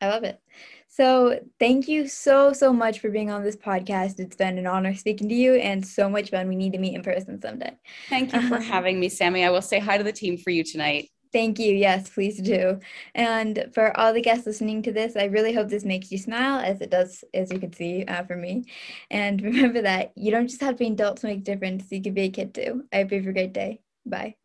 I 0.00 0.08
love 0.08 0.24
it. 0.24 0.40
So, 0.88 1.40
thank 1.58 1.86
you 1.86 2.08
so, 2.08 2.54
so 2.54 2.72
much 2.72 3.00
for 3.00 3.10
being 3.10 3.30
on 3.30 3.42
this 3.42 3.56
podcast. 3.56 4.18
It's 4.18 4.34
been 4.34 4.56
an 4.56 4.66
honor 4.66 4.94
speaking 4.94 5.28
to 5.28 5.34
you 5.34 5.54
and 5.54 5.86
so 5.86 6.08
much 6.08 6.30
fun. 6.30 6.48
We 6.48 6.56
need 6.56 6.72
to 6.72 6.78
meet 6.78 6.94
in 6.94 7.02
person 7.02 7.40
someday. 7.40 7.76
Thank 8.08 8.32
you 8.32 8.40
for 8.48 8.58
having 8.60 8.98
me, 8.98 9.10
Sammy. 9.10 9.44
I 9.44 9.50
will 9.50 9.62
say 9.62 9.78
hi 9.78 9.98
to 9.98 10.04
the 10.04 10.12
team 10.12 10.38
for 10.38 10.50
you 10.50 10.64
tonight. 10.64 11.10
Thank 11.32 11.60
you. 11.60 11.74
Yes, 11.74 12.08
please 12.08 12.40
do. 12.40 12.80
And 13.14 13.66
for 13.72 13.96
all 13.98 14.12
the 14.12 14.22
guests 14.22 14.46
listening 14.46 14.82
to 14.82 14.92
this, 14.92 15.14
I 15.16 15.24
really 15.24 15.52
hope 15.52 15.68
this 15.68 15.84
makes 15.84 16.10
you 16.10 16.18
smile 16.18 16.58
as 16.58 16.80
it 16.80 16.90
does, 16.90 17.22
as 17.32 17.52
you 17.52 17.60
can 17.60 17.72
see 17.72 18.04
uh, 18.04 18.24
for 18.24 18.36
me. 18.36 18.64
And 19.10 19.40
remember 19.42 19.82
that 19.82 20.12
you 20.16 20.30
don't 20.32 20.48
just 20.48 20.60
have 20.60 20.74
to 20.74 20.78
be 20.78 20.86
an 20.86 20.94
adult 20.94 21.18
to 21.18 21.26
make 21.26 21.40
a 21.40 21.42
difference, 21.42 21.84
you 21.90 22.02
can 22.02 22.14
be 22.14 22.22
a 22.22 22.30
kid 22.30 22.54
too. 22.54 22.84
I 22.92 22.98
hope 22.98 23.12
you 23.12 23.18
have 23.18 23.26
a 23.28 23.32
great 23.32 23.52
day. 23.52 23.80
Bye. 24.04 24.36